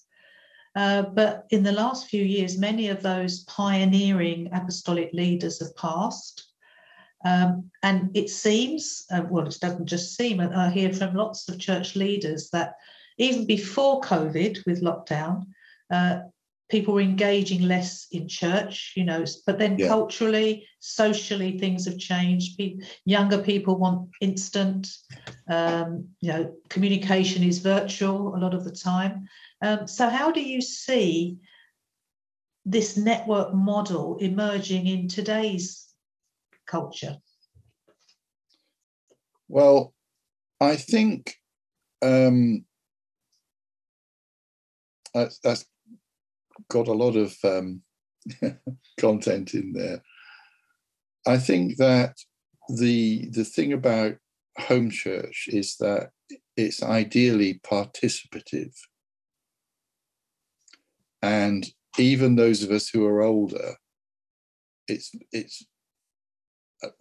Uh, 0.74 1.02
but 1.02 1.44
in 1.50 1.62
the 1.62 1.72
last 1.72 2.08
few 2.08 2.22
years, 2.22 2.56
many 2.56 2.88
of 2.88 3.02
those 3.02 3.44
pioneering 3.44 4.48
apostolic 4.54 5.10
leaders 5.12 5.58
have 5.60 5.76
passed. 5.76 6.47
Um, 7.24 7.70
and 7.82 8.16
it 8.16 8.30
seems, 8.30 9.04
uh, 9.10 9.22
well, 9.28 9.46
it 9.46 9.58
doesn't 9.60 9.86
just 9.86 10.16
seem, 10.16 10.40
I 10.40 10.70
hear 10.70 10.92
from 10.92 11.14
lots 11.14 11.48
of 11.48 11.58
church 11.58 11.96
leaders 11.96 12.50
that 12.50 12.74
even 13.18 13.46
before 13.46 14.00
COVID 14.00 14.64
with 14.66 14.82
lockdown, 14.82 15.46
uh, 15.90 16.20
people 16.68 16.94
were 16.94 17.00
engaging 17.00 17.62
less 17.62 18.06
in 18.12 18.28
church, 18.28 18.92
you 18.94 19.04
know, 19.04 19.24
but 19.46 19.58
then 19.58 19.78
yeah. 19.78 19.88
culturally, 19.88 20.66
socially, 20.80 21.58
things 21.58 21.86
have 21.86 21.98
changed. 21.98 22.56
People, 22.58 22.86
younger 23.04 23.38
people 23.38 23.76
want 23.76 24.08
instant, 24.20 24.88
um, 25.50 26.06
you 26.20 26.32
know, 26.32 26.54
communication 26.68 27.42
is 27.42 27.58
virtual 27.58 28.36
a 28.36 28.38
lot 28.38 28.54
of 28.54 28.64
the 28.64 28.70
time. 28.70 29.26
Um, 29.62 29.86
so, 29.86 30.08
how 30.08 30.30
do 30.30 30.42
you 30.42 30.60
see 30.60 31.38
this 32.66 32.98
network 32.98 33.54
model 33.54 34.18
emerging 34.18 34.86
in 34.86 35.08
today's 35.08 35.87
culture? 36.68 37.16
Well, 39.48 39.94
I 40.60 40.76
think 40.76 41.34
um, 42.02 42.64
that's, 45.14 45.38
that's 45.40 45.64
got 46.68 46.88
a 46.88 46.92
lot 46.92 47.16
of 47.16 47.34
um, 47.44 47.82
content 49.00 49.54
in 49.54 49.72
there. 49.72 50.02
I 51.26 51.38
think 51.38 51.76
that 51.76 52.16
the 52.68 53.28
the 53.30 53.44
thing 53.44 53.72
about 53.72 54.16
home 54.58 54.90
church 54.90 55.48
is 55.48 55.76
that 55.76 56.10
it's 56.56 56.82
ideally 56.82 57.60
participative, 57.64 58.74
and 61.22 61.66
even 61.98 62.36
those 62.36 62.62
of 62.62 62.70
us 62.70 62.88
who 62.88 63.06
are 63.06 63.22
older, 63.22 63.76
it's 64.86 65.12
it's. 65.32 65.66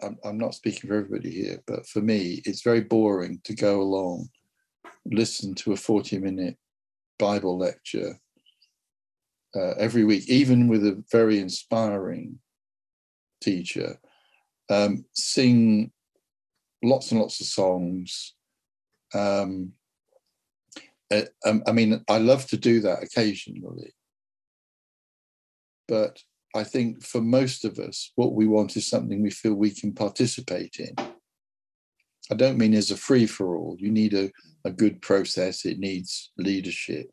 I'm, 0.02 0.18
I'm 0.24 0.38
not 0.38 0.56
speaking 0.56 0.90
for 0.90 0.96
everybody 0.96 1.32
here, 1.32 1.62
but 1.68 1.88
for 1.88 2.02
me, 2.02 2.42
it's 2.46 2.62
very 2.62 2.82
boring 2.82 3.40
to 3.44 3.56
go 3.56 3.82
along, 3.82 4.30
listen 5.06 5.54
to 5.56 5.74
a 5.74 5.78
40 5.78 6.20
minute 6.20 6.58
Bible 7.20 7.58
lecture 7.58 8.20
uh, 9.56 9.74
every 9.78 10.04
week, 10.04 10.28
even 10.30 10.68
with 10.68 10.86
a 10.86 11.04
very 11.12 11.40
inspiring 11.40 12.40
teacher, 13.42 14.00
um, 14.70 15.06
sing 15.14 15.92
lots 16.84 17.12
and 17.12 17.22
lots 17.22 17.40
of 17.40 17.48
songs. 17.48 18.34
Um, 19.14 19.74
uh, 21.12 21.22
um, 21.46 21.64
I 21.68 21.72
mean, 21.72 22.04
I 22.10 22.18
love 22.18 22.48
to 22.48 22.58
do 22.58 22.82
that 22.82 23.04
occasionally, 23.04 23.94
but 25.88 26.22
I 26.56 26.64
think 26.64 27.04
for 27.04 27.22
most 27.22 27.66
of 27.66 27.78
us, 27.78 28.12
what 28.16 28.34
we 28.34 28.48
want 28.48 28.78
is 28.78 28.88
something 28.88 29.22
we 29.22 29.30
feel 29.30 29.54
we 29.54 29.72
can 29.72 29.94
participate 29.94 30.78
in. 30.80 30.96
I 32.32 32.36
don't 32.36 32.58
mean 32.58 32.74
as 32.74 32.92
a 32.92 32.98
free 32.98 33.26
for 33.26 33.56
all. 33.56 33.76
You 33.80 33.92
need 33.92 34.14
a, 34.14 34.32
a 34.66 34.72
good 34.72 35.02
process, 35.02 35.66
it 35.66 35.80
needs 35.80 36.32
leadership. 36.38 37.10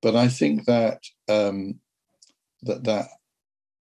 But 0.00 0.16
I 0.16 0.28
think 0.28 0.64
that 0.66 1.02
um, 1.28 1.78
that 2.62 2.84
that 2.84 3.06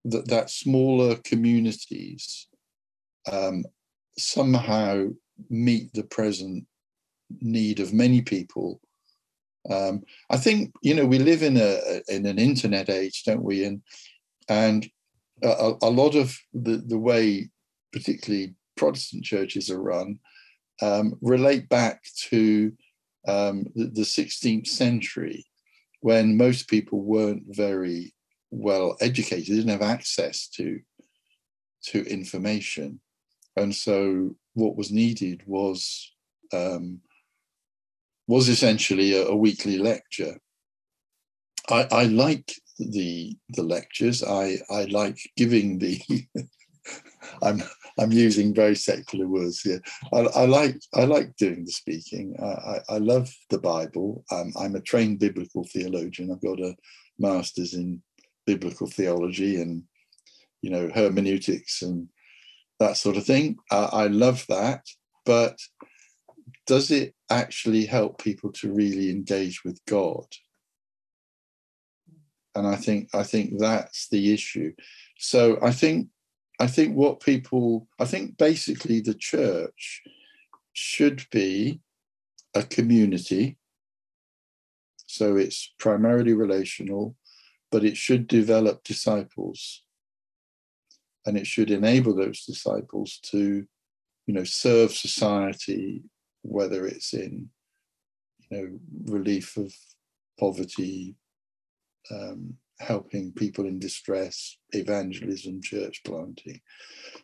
that 0.06 0.27
that 0.27 0.49
smaller 0.49 1.15
communities 1.15 2.47
um, 3.32 3.65
somehow 4.17 5.08
meet 5.49 5.93
the 5.93 6.04
present 6.04 6.65
need 7.41 7.80
of 7.80 7.93
many 7.93 8.21
people. 8.21 8.80
Um, 9.69 10.04
I 10.30 10.38
think 10.38 10.73
you 10.82 10.93
know 10.93 11.06
we 11.06 11.19
live 11.19 11.41
in 11.41 11.58
a 11.58 12.01
in 12.08 12.25
an 12.25 12.38
internet 12.38 12.89
age, 12.89 13.23
don't 13.23 13.43
we? 13.43 13.63
And 13.65 13.82
and 14.52 14.86
a, 15.42 15.74
a 15.82 15.90
lot 15.90 16.14
of 16.16 16.38
the 16.54 16.84
the 16.86 17.00
way, 17.00 17.50
particularly 17.94 18.54
Protestant 18.76 19.24
churches 19.24 19.70
are 19.70 19.82
run, 19.82 20.20
um, 20.82 21.18
relate 21.22 21.70
back 21.70 22.04
to 22.30 22.74
um, 23.28 23.66
the, 23.76 23.86
the 23.86 24.02
16th 24.02 24.68
century 24.68 25.46
when 26.02 26.36
most 26.36 26.68
people 26.68 27.02
weren't 27.02 27.44
very 27.48 28.14
well 28.50 28.98
educated, 29.00 29.46
didn't 29.56 29.70
have 29.70 29.94
access 29.98 30.48
to 30.50 30.80
to 31.86 32.04
information, 32.04 33.00
and 33.56 33.74
so 33.74 34.36
what 34.54 34.76
was 34.76 34.92
needed 34.92 35.42
was 35.46 36.12
um, 36.52 37.00
was 38.28 38.50
essentially 38.50 39.14
a, 39.14 39.28
a, 39.28 39.36
weekly 39.36 39.78
lecture. 39.78 40.38
I, 41.70 41.88
I 41.92 42.04
like 42.04 42.54
the 42.89 43.36
the 43.50 43.63
lectures. 43.63 44.24
I 44.24 44.58
I 44.70 44.86
like 44.86 45.17
giving 45.38 45.80
the. 45.80 46.00
I'm 47.44 47.62
I'm 48.00 48.12
using 48.12 48.54
very 48.54 48.76
secular 48.76 49.28
words 49.28 49.62
here. 49.62 49.82
I, 50.13 50.20
I 50.20 50.46
like 50.46 50.80
I 50.96 51.04
like 51.04 51.36
doing 51.38 51.65
the 51.65 51.72
speaking. 51.72 52.36
I, 52.41 52.80
I, 52.89 52.98
love 52.98 53.30
the 53.52 53.60
Bible. 53.60 54.24
Um, 54.32 54.52
I'm 54.60 54.76
a 54.76 54.82
trained 54.82 55.20
biblical 55.20 55.63
theologian. 55.65 56.32
I've 56.32 56.41
got 56.41 56.60
a 56.60 56.76
master's 57.20 57.76
in 57.76 58.02
biblical 58.48 58.88
theology 58.88 59.62
and 59.62 59.84
you 60.63 60.72
know 60.72 60.89
hermeneutics 60.94 61.84
and 61.84 62.08
that 62.80 62.98
sort 62.98 63.17
of 63.17 63.26
thing. 63.26 63.58
I 63.70 64.08
love 64.08 64.46
that, 64.50 64.84
but 65.26 65.60
does 66.65 66.89
it 66.91 67.13
actually 67.30 67.86
help 67.86 68.22
people 68.22 68.52
to 68.54 68.74
really 68.74 69.10
engage 69.10 69.63
with 69.63 69.80
God? 69.86 70.26
And 72.56 72.68
I 72.68 72.76
think 72.76 73.10
I 73.14 73.24
think 73.24 73.60
that's 73.60 74.10
the 74.10 74.34
issue. 74.34 74.74
So 75.18 75.58
I 75.62 75.72
think 75.72 76.10
I 76.62 76.68
think 76.68 76.96
what 76.96 77.22
people, 77.22 77.88
I 78.00 78.06
think 78.06 78.38
basically 78.38 79.00
the 79.02 79.16
church 79.16 80.04
should 80.74 81.26
be 81.32 81.82
a 82.54 82.62
community. 82.62 83.58
So 85.08 85.38
it's 85.38 85.74
primarily 85.80 86.34
relational, 86.34 87.16
but 87.72 87.84
it 87.84 87.98
should 87.98 88.28
develop 88.28 88.84
disciples. 88.84 89.84
And 91.26 91.36
it 91.36 91.48
should 91.48 91.72
enable 91.72 92.16
those 92.16 92.46
disciples 92.46 93.20
to, 93.32 93.66
you 94.28 94.34
know, 94.34 94.44
serve 94.44 94.92
society, 94.92 96.04
whether 96.44 96.86
it's 96.86 97.14
in, 97.14 97.50
you 98.50 98.58
know, 98.58 98.80
relief 99.06 99.58
of 99.58 99.74
poverty, 100.40 101.16
um, 102.10 102.56
helping 102.80 103.32
people 103.34 103.66
in 103.66 103.80
distress, 103.80 104.58
evangelism, 104.72 105.62
church 105.62 106.02
planting. 106.06 106.60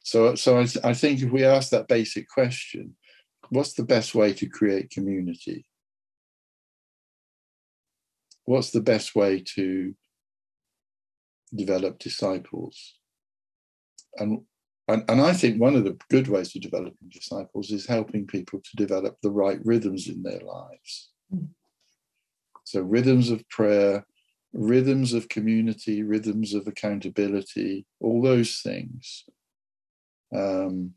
So, 0.03 0.35
so 0.35 0.59
I, 0.59 0.67
I 0.83 0.93
think 0.93 1.21
if 1.21 1.31
we 1.31 1.43
ask 1.43 1.69
that 1.71 1.87
basic 1.87 2.27
question, 2.29 2.95
what's 3.49 3.73
the 3.73 3.83
best 3.83 4.13
way 4.13 4.33
to 4.33 4.47
create 4.47 4.91
community? 4.91 5.65
What's 8.45 8.71
the 8.71 8.81
best 8.81 9.15
way 9.15 9.43
to 9.55 9.93
develop 11.53 11.99
disciples? 11.99 12.95
And 14.17 14.41
and, 14.87 15.03
and 15.09 15.19
I 15.19 15.33
think 15.33 15.59
one 15.59 15.75
of 15.75 15.83
the 15.83 15.97
good 16.09 16.29
ways 16.29 16.55
of 16.55 16.61
developing 16.61 17.09
disciples 17.11 17.71
is 17.71 17.85
helping 17.85 18.25
people 18.25 18.61
to 18.61 18.75
develop 18.77 19.17
the 19.21 19.31
right 19.31 19.59
rhythms 19.65 20.07
in 20.07 20.23
their 20.23 20.39
lives. 20.39 21.09
Mm. 21.33 21.49
So, 22.63 22.81
rhythms 22.81 23.29
of 23.29 23.47
prayer, 23.49 24.05
rhythms 24.53 25.13
of 25.13 25.29
community, 25.29 26.03
rhythms 26.03 26.53
of 26.53 26.67
accountability, 26.67 27.85
all 27.99 28.21
those 28.21 28.61
things. 28.61 29.25
Um, 30.35 30.93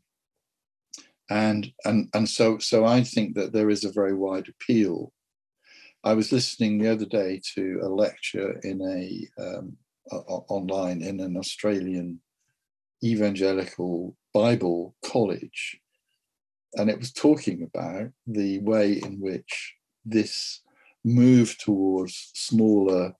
and 1.29 1.71
and 1.85 2.09
and 2.13 2.27
so 2.27 2.57
so 2.57 2.85
I 2.85 3.03
think 3.03 3.35
that 3.35 3.53
there 3.53 3.69
is 3.69 3.85
a 3.85 3.91
very 3.91 4.13
wide 4.13 4.49
appeal. 4.49 5.13
I 6.03 6.13
was 6.13 6.31
listening 6.31 6.77
the 6.77 6.91
other 6.91 7.05
day 7.05 7.39
to 7.55 7.79
a 7.83 7.87
lecture 7.87 8.59
in 8.63 8.81
a, 8.81 9.41
um, 9.41 9.77
a 10.11 10.15
online 10.15 11.03
in 11.03 11.19
an 11.19 11.37
Australian 11.37 12.19
evangelical 13.03 14.17
Bible 14.33 14.95
college, 15.05 15.79
and 16.73 16.89
it 16.89 16.97
was 16.97 17.13
talking 17.13 17.63
about 17.63 18.09
the 18.27 18.59
way 18.59 18.93
in 18.93 19.19
which 19.21 19.75
this 20.03 20.61
move 21.05 21.57
towards 21.57 22.31
smaller. 22.33 23.13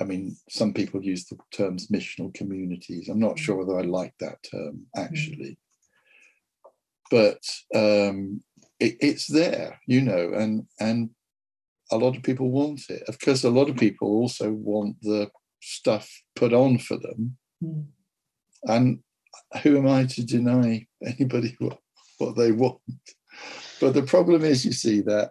I 0.00 0.04
mean, 0.04 0.36
some 0.48 0.72
people 0.72 1.02
use 1.02 1.26
the 1.26 1.36
terms 1.52 1.88
missional 1.88 2.32
communities. 2.32 3.08
I'm 3.08 3.18
not 3.18 3.38
sure 3.38 3.56
whether 3.56 3.78
I 3.78 3.82
like 3.82 4.14
that 4.20 4.38
term 4.50 4.86
actually, 4.96 5.58
but 7.10 7.40
um, 7.74 8.42
it, 8.78 8.96
it's 9.00 9.26
there, 9.26 9.80
you 9.86 10.00
know, 10.00 10.32
and 10.34 10.66
and 10.78 11.10
a 11.90 11.96
lot 11.96 12.16
of 12.16 12.22
people 12.22 12.50
want 12.50 12.82
it. 12.88 13.02
Of 13.08 13.18
course, 13.18 13.44
a 13.44 13.50
lot 13.50 13.68
of 13.68 13.76
people 13.76 14.08
also 14.08 14.52
want 14.52 14.96
the 15.02 15.30
stuff 15.60 16.10
put 16.36 16.52
on 16.52 16.78
for 16.78 16.96
them. 16.98 17.36
Mm. 17.62 17.86
And 18.64 18.98
who 19.62 19.78
am 19.78 19.88
I 19.88 20.04
to 20.04 20.24
deny 20.24 20.86
anybody 21.04 21.56
what, 21.58 21.78
what 22.18 22.36
they 22.36 22.52
want? 22.52 22.80
But 23.80 23.94
the 23.94 24.02
problem 24.02 24.44
is, 24.44 24.64
you 24.64 24.72
see, 24.72 25.00
that 25.02 25.30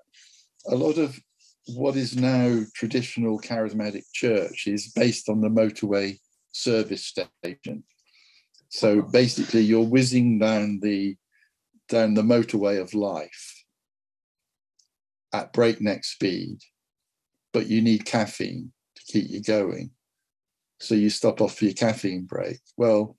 a 0.68 0.76
lot 0.76 0.98
of 0.98 1.20
what 1.68 1.96
is 1.96 2.16
now 2.16 2.62
traditional 2.74 3.40
charismatic 3.40 4.04
church 4.14 4.68
is 4.68 4.92
based 4.96 5.30
on 5.30 5.42
the 5.42 5.50
motorway 5.50 6.18
service 6.52 7.06
station. 7.06 7.84
So 8.70 9.02
basically, 9.02 9.62
you're 9.62 9.86
whizzing 9.86 10.40
down 10.40 10.80
the 10.82 11.16
down 11.90 12.14
the 12.14 12.22
motorway 12.22 12.82
of 12.82 12.94
life 12.94 13.64
at 15.34 15.54
breakneck 15.54 16.04
speed, 16.04 16.60
but 17.54 17.68
you 17.68 17.82
need 17.82 18.06
caffeine 18.06 18.72
to 18.96 19.04
keep 19.12 19.30
you 19.30 19.42
going. 19.42 19.92
So 20.80 20.96
you 20.96 21.10
stop 21.10 21.42
off 21.42 21.58
for 21.58 21.66
your 21.66 21.74
caffeine 21.74 22.26
break. 22.26 22.60
Well, 22.76 23.16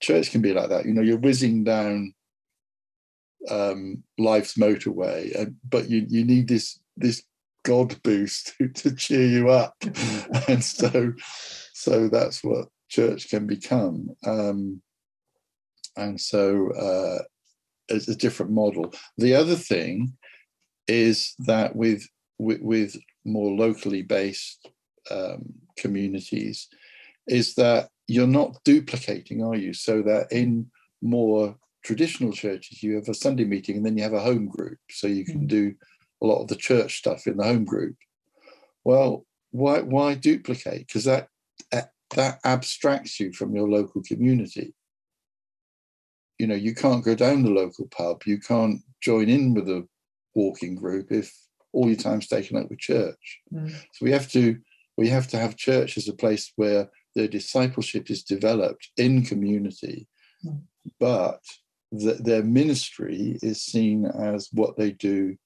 church 0.00 0.30
can 0.30 0.42
be 0.42 0.52
like 0.52 0.70
that. 0.70 0.86
You 0.86 0.94
know, 0.94 1.02
you're 1.02 1.18
whizzing 1.18 1.64
down 1.64 2.14
um, 3.48 4.02
life's 4.18 4.54
motorway, 4.54 5.34
and, 5.38 5.56
but 5.68 5.90
you 5.90 6.06
you 6.08 6.24
need 6.24 6.48
this 6.48 6.80
this 6.96 7.22
God 7.64 8.00
boost 8.02 8.54
to, 8.58 8.68
to 8.74 8.94
cheer 8.94 9.26
you 9.26 9.50
up, 9.50 9.74
and 10.48 10.62
so 10.62 11.12
so 11.72 12.08
that's 12.08 12.44
what 12.44 12.68
church 12.88 13.28
can 13.28 13.46
become. 13.46 14.10
Um, 14.24 14.80
and 15.96 16.20
so 16.20 16.72
uh, 16.72 17.22
it's 17.88 18.08
a 18.08 18.16
different 18.16 18.52
model. 18.52 18.92
The 19.18 19.34
other 19.34 19.56
thing 19.56 20.16
is 20.86 21.34
that 21.40 21.74
with 21.74 22.06
with, 22.38 22.60
with 22.60 22.96
more 23.24 23.52
locally 23.56 24.02
based 24.02 24.68
um, 25.10 25.44
communities, 25.76 26.68
is 27.26 27.54
that 27.54 27.88
you're 28.06 28.26
not 28.26 28.62
duplicating, 28.64 29.42
are 29.42 29.54
you? 29.54 29.72
So 29.72 30.02
that 30.02 30.28
in 30.30 30.70
more 31.00 31.56
traditional 31.84 32.32
churches, 32.32 32.82
you 32.82 32.96
have 32.96 33.08
a 33.08 33.14
Sunday 33.14 33.44
meeting 33.44 33.76
and 33.76 33.86
then 33.86 33.96
you 33.96 34.02
have 34.02 34.14
a 34.14 34.20
home 34.20 34.46
group, 34.48 34.78
so 34.90 35.06
you 35.06 35.24
can 35.24 35.42
mm. 35.42 35.48
do 35.48 35.74
a 36.24 36.26
lot 36.26 36.42
of 36.42 36.48
the 36.48 36.56
church 36.56 36.98
stuff 36.98 37.26
in 37.26 37.36
the 37.36 37.44
home 37.44 37.64
group. 37.64 37.96
Well, 38.84 39.26
why 39.50 39.80
why 39.80 40.14
duplicate? 40.14 40.86
Because 40.86 41.04
that 41.04 41.28
that 42.14 42.38
abstracts 42.44 43.20
you 43.20 43.32
from 43.32 43.54
your 43.54 43.68
local 43.68 44.02
community. 44.02 44.74
You 46.38 46.46
know, 46.46 46.54
you 46.54 46.74
can't 46.74 47.04
go 47.04 47.14
down 47.14 47.42
the 47.42 47.50
local 47.50 47.88
pub, 47.88 48.22
you 48.26 48.38
can't 48.38 48.80
join 49.00 49.28
in 49.28 49.54
with 49.54 49.68
a 49.68 49.86
walking 50.34 50.74
group 50.74 51.12
if 51.12 51.32
all 51.72 51.86
your 51.88 51.96
time's 51.96 52.26
taken 52.26 52.56
up 52.56 52.68
with 52.70 52.78
church. 52.78 53.40
Mm. 53.52 53.70
So 53.70 54.02
we 54.02 54.10
have 54.10 54.30
to 54.32 54.58
we 54.96 55.08
have 55.08 55.28
to 55.28 55.38
have 55.38 55.56
church 55.56 55.96
as 55.96 56.08
a 56.08 56.14
place 56.14 56.52
where 56.56 56.88
their 57.14 57.28
discipleship 57.28 58.10
is 58.10 58.22
developed 58.22 58.90
in 58.96 59.24
community, 59.24 60.08
mm. 60.44 60.62
but 60.98 61.40
the, 61.92 62.14
their 62.14 62.42
ministry 62.42 63.38
is 63.42 63.64
seen 63.64 64.04
as 64.06 64.48
what 64.52 64.76
they 64.76 64.90
do 64.90 65.36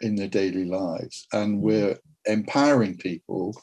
in 0.00 0.16
their 0.16 0.28
daily 0.28 0.64
lives. 0.64 1.26
And 1.32 1.58
mm. 1.58 1.60
we're 1.60 1.98
empowering 2.26 2.96
people 2.96 3.54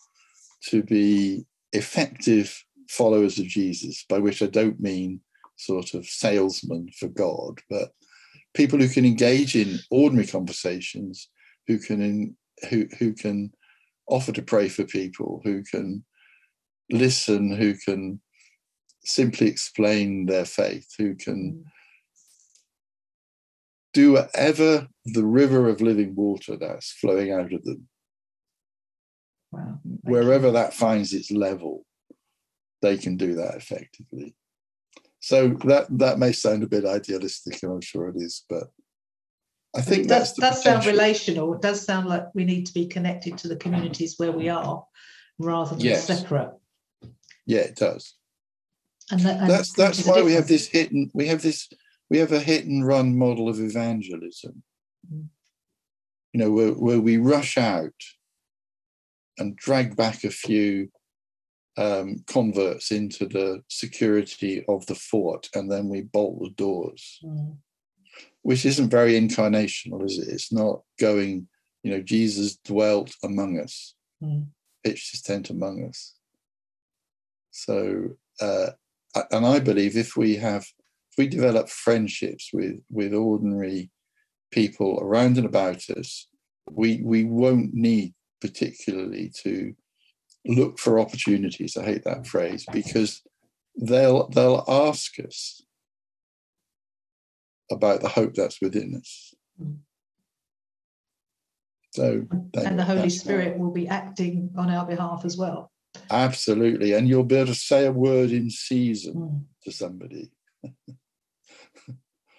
to 0.69 0.83
be 0.83 1.45
effective 1.73 2.63
followers 2.89 3.39
of 3.39 3.45
Jesus, 3.45 4.05
by 4.07 4.19
which 4.19 4.41
I 4.41 4.47
don't 4.47 4.79
mean 4.79 5.21
sort 5.57 5.93
of 5.93 6.05
salesmen 6.05 6.89
for 6.99 7.07
God, 7.07 7.59
but 7.69 7.91
people 8.53 8.79
who 8.79 8.89
can 8.89 9.05
engage 9.05 9.55
in 9.55 9.79
ordinary 9.91 10.27
conversations, 10.27 11.29
who 11.67 11.77
can 11.79 12.01
in, 12.01 12.35
who 12.69 12.87
who 12.99 13.13
can 13.13 13.51
offer 14.07 14.31
to 14.31 14.41
pray 14.41 14.69
for 14.69 14.83
people, 14.83 15.41
who 15.43 15.63
can 15.63 16.03
listen, 16.91 17.55
who 17.55 17.73
can 17.73 18.19
simply 19.03 19.47
explain 19.47 20.25
their 20.25 20.45
faith, 20.45 20.87
who 20.97 21.15
can 21.15 21.63
do 23.95 24.11
whatever 24.11 24.87
the 25.05 25.25
river 25.25 25.69
of 25.69 25.81
living 25.81 26.13
water 26.15 26.57
that's 26.57 26.91
flowing 26.91 27.31
out 27.31 27.53
of 27.53 27.63
them. 27.63 27.87
Wow. 29.51 29.79
Wherever 30.01 30.47
you. 30.47 30.53
that 30.53 30.73
finds 30.73 31.13
its 31.13 31.31
level, 31.31 31.85
they 32.81 32.97
can 32.97 33.15
do 33.15 33.35
that 33.35 33.55
effectively. 33.55 34.35
So 35.21 35.47
that 35.65 35.87
that 35.97 36.19
may 36.19 36.33
sound 36.33 36.61
a 36.63 36.67
bit 36.67 36.85
idealistic, 36.85 37.63
and 37.63 37.71
I'm 37.71 37.81
sure 37.81 38.09
it 38.09 38.17
is, 38.17 38.43
but 38.49 38.65
I 39.75 39.81
think 39.81 40.07
does, 40.07 40.33
does 40.33 40.61
sound 40.61 40.85
relational. 40.85 41.53
It 41.55 41.61
does 41.61 41.81
sound 41.81 42.07
like 42.07 42.25
we 42.35 42.43
need 42.43 42.65
to 42.67 42.73
be 42.73 42.85
connected 42.85 43.37
to 43.39 43.47
the 43.47 43.55
communities 43.55 44.15
where 44.17 44.33
we 44.33 44.49
are, 44.49 44.83
rather 45.39 45.75
than 45.75 45.85
yes. 45.85 46.05
separate. 46.05 46.51
Yeah, 47.45 47.61
it 47.61 47.75
does. 47.75 48.13
And, 49.09 49.21
that, 49.21 49.39
and 49.39 49.49
that's 49.49 49.71
that's 49.73 50.05
why 50.05 50.21
we 50.21 50.33
have 50.33 50.47
this 50.47 50.67
hidden. 50.67 51.09
we 51.13 51.27
have 51.27 51.41
this 51.41 51.69
we 52.09 52.17
have 52.19 52.31
a 52.31 52.39
hit 52.39 52.65
and 52.65 52.85
run 52.85 53.17
model 53.17 53.49
of 53.49 53.59
evangelism. 53.59 54.63
Mm. 55.11 55.27
You 56.33 56.39
know, 56.39 56.51
where, 56.51 56.71
where 56.71 56.99
we 56.99 57.17
rush 57.17 57.57
out 57.57 57.93
and 59.37 59.55
drag 59.55 59.95
back 59.95 60.23
a 60.23 60.29
few 60.29 60.89
um, 61.77 62.23
converts 62.27 62.91
into 62.91 63.25
the 63.25 63.61
security 63.69 64.63
of 64.67 64.85
the 64.85 64.95
fort, 64.95 65.49
and 65.53 65.71
then 65.71 65.89
we 65.89 66.01
bolt 66.01 66.39
the 66.39 66.49
doors, 66.51 67.19
mm. 67.23 67.57
which 68.43 68.65
isn't 68.65 68.89
very 68.89 69.13
incarnational, 69.19 70.05
is 70.05 70.17
it? 70.17 70.31
It's 70.31 70.51
not 70.51 70.81
going, 70.99 71.47
you 71.83 71.91
know, 71.91 72.01
Jesus 72.01 72.57
dwelt 72.57 73.13
among 73.23 73.59
us, 73.59 73.95
mm. 74.23 74.45
pitched 74.83 75.11
his 75.11 75.21
tent 75.21 75.49
among 75.49 75.85
us. 75.87 76.15
So, 77.51 78.09
uh, 78.41 78.71
and 79.31 79.45
I 79.45 79.59
believe 79.59 79.95
if 79.95 80.17
we 80.17 80.35
have, 80.35 80.65
we 81.17 81.27
develop 81.27 81.69
friendships 81.69 82.49
with 82.53 82.79
with 82.89 83.13
ordinary 83.13 83.91
people 84.51 84.99
around 85.01 85.37
and 85.37 85.45
about 85.45 85.89
us, 85.89 86.27
we 86.69 87.01
we 87.03 87.23
won't 87.23 87.73
need 87.73 88.13
particularly 88.41 89.31
to 89.43 89.73
look 90.45 90.79
for 90.79 90.99
opportunities. 90.99 91.77
I 91.77 91.83
hate 91.83 92.03
that 92.03 92.27
phrase 92.27 92.65
because 92.71 93.21
they'll 93.75 94.29
they'll 94.29 94.63
ask 94.67 95.19
us 95.19 95.61
about 97.71 98.01
the 98.01 98.09
hope 98.09 98.33
that's 98.33 98.61
within 98.61 98.95
us. 98.95 99.33
So 101.91 102.27
and 102.53 102.77
the 102.77 102.83
Holy 102.83 103.09
Spirit 103.09 103.57
will 103.57 103.71
be 103.71 103.87
acting 103.87 104.51
on 104.57 104.69
our 104.69 104.85
behalf 104.85 105.23
as 105.23 105.37
well. 105.37 105.71
Absolutely. 106.11 106.93
And 106.93 107.07
you'll 107.07 107.23
be 107.23 107.35
able 107.35 107.47
to 107.47 107.55
say 107.55 107.85
a 107.85 107.91
word 107.91 108.31
in 108.31 108.49
season 108.49 109.13
mm. 109.13 109.43
to 109.63 109.71
somebody. 109.71 110.31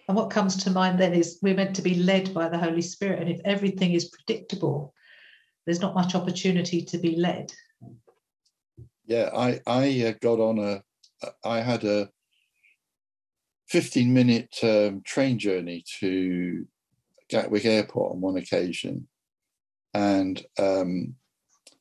and 0.09 0.17
what 0.17 0.31
comes 0.31 0.57
to 0.65 0.71
mind 0.71 1.01
then 1.01 1.15
is 1.15 1.39
we're 1.43 1.55
meant 1.55 1.75
to 1.77 1.83
be 1.83 1.97
led 1.97 2.33
by 2.33 2.49
the 2.49 2.59
Holy 2.59 2.83
Spirit. 2.83 3.21
And 3.21 3.29
if 3.29 3.41
everything 3.45 3.93
is 3.93 4.05
predictable, 4.05 4.95
there's 5.65 5.81
not 5.81 5.95
much 5.95 6.15
opportunity 6.15 6.83
to 6.83 6.99
be 6.99 7.17
led. 7.17 7.53
Yeah, 9.07 9.31
I, 9.35 9.61
I 9.67 10.07
uh, 10.07 10.13
got 10.21 10.39
on 10.39 10.59
a, 10.59 10.83
I 11.45 11.61
had 11.61 11.85
a 11.85 12.09
15 13.69 14.13
minute 14.13 14.57
um, 14.63 15.03
train 15.05 15.41
journey 15.41 15.85
to 15.99 16.67
Gatwick 17.29 17.65
Airport 17.65 18.13
on 18.13 18.21
one 18.21 18.37
occasion. 18.37 19.09
And 19.93 20.45
um, 20.59 21.15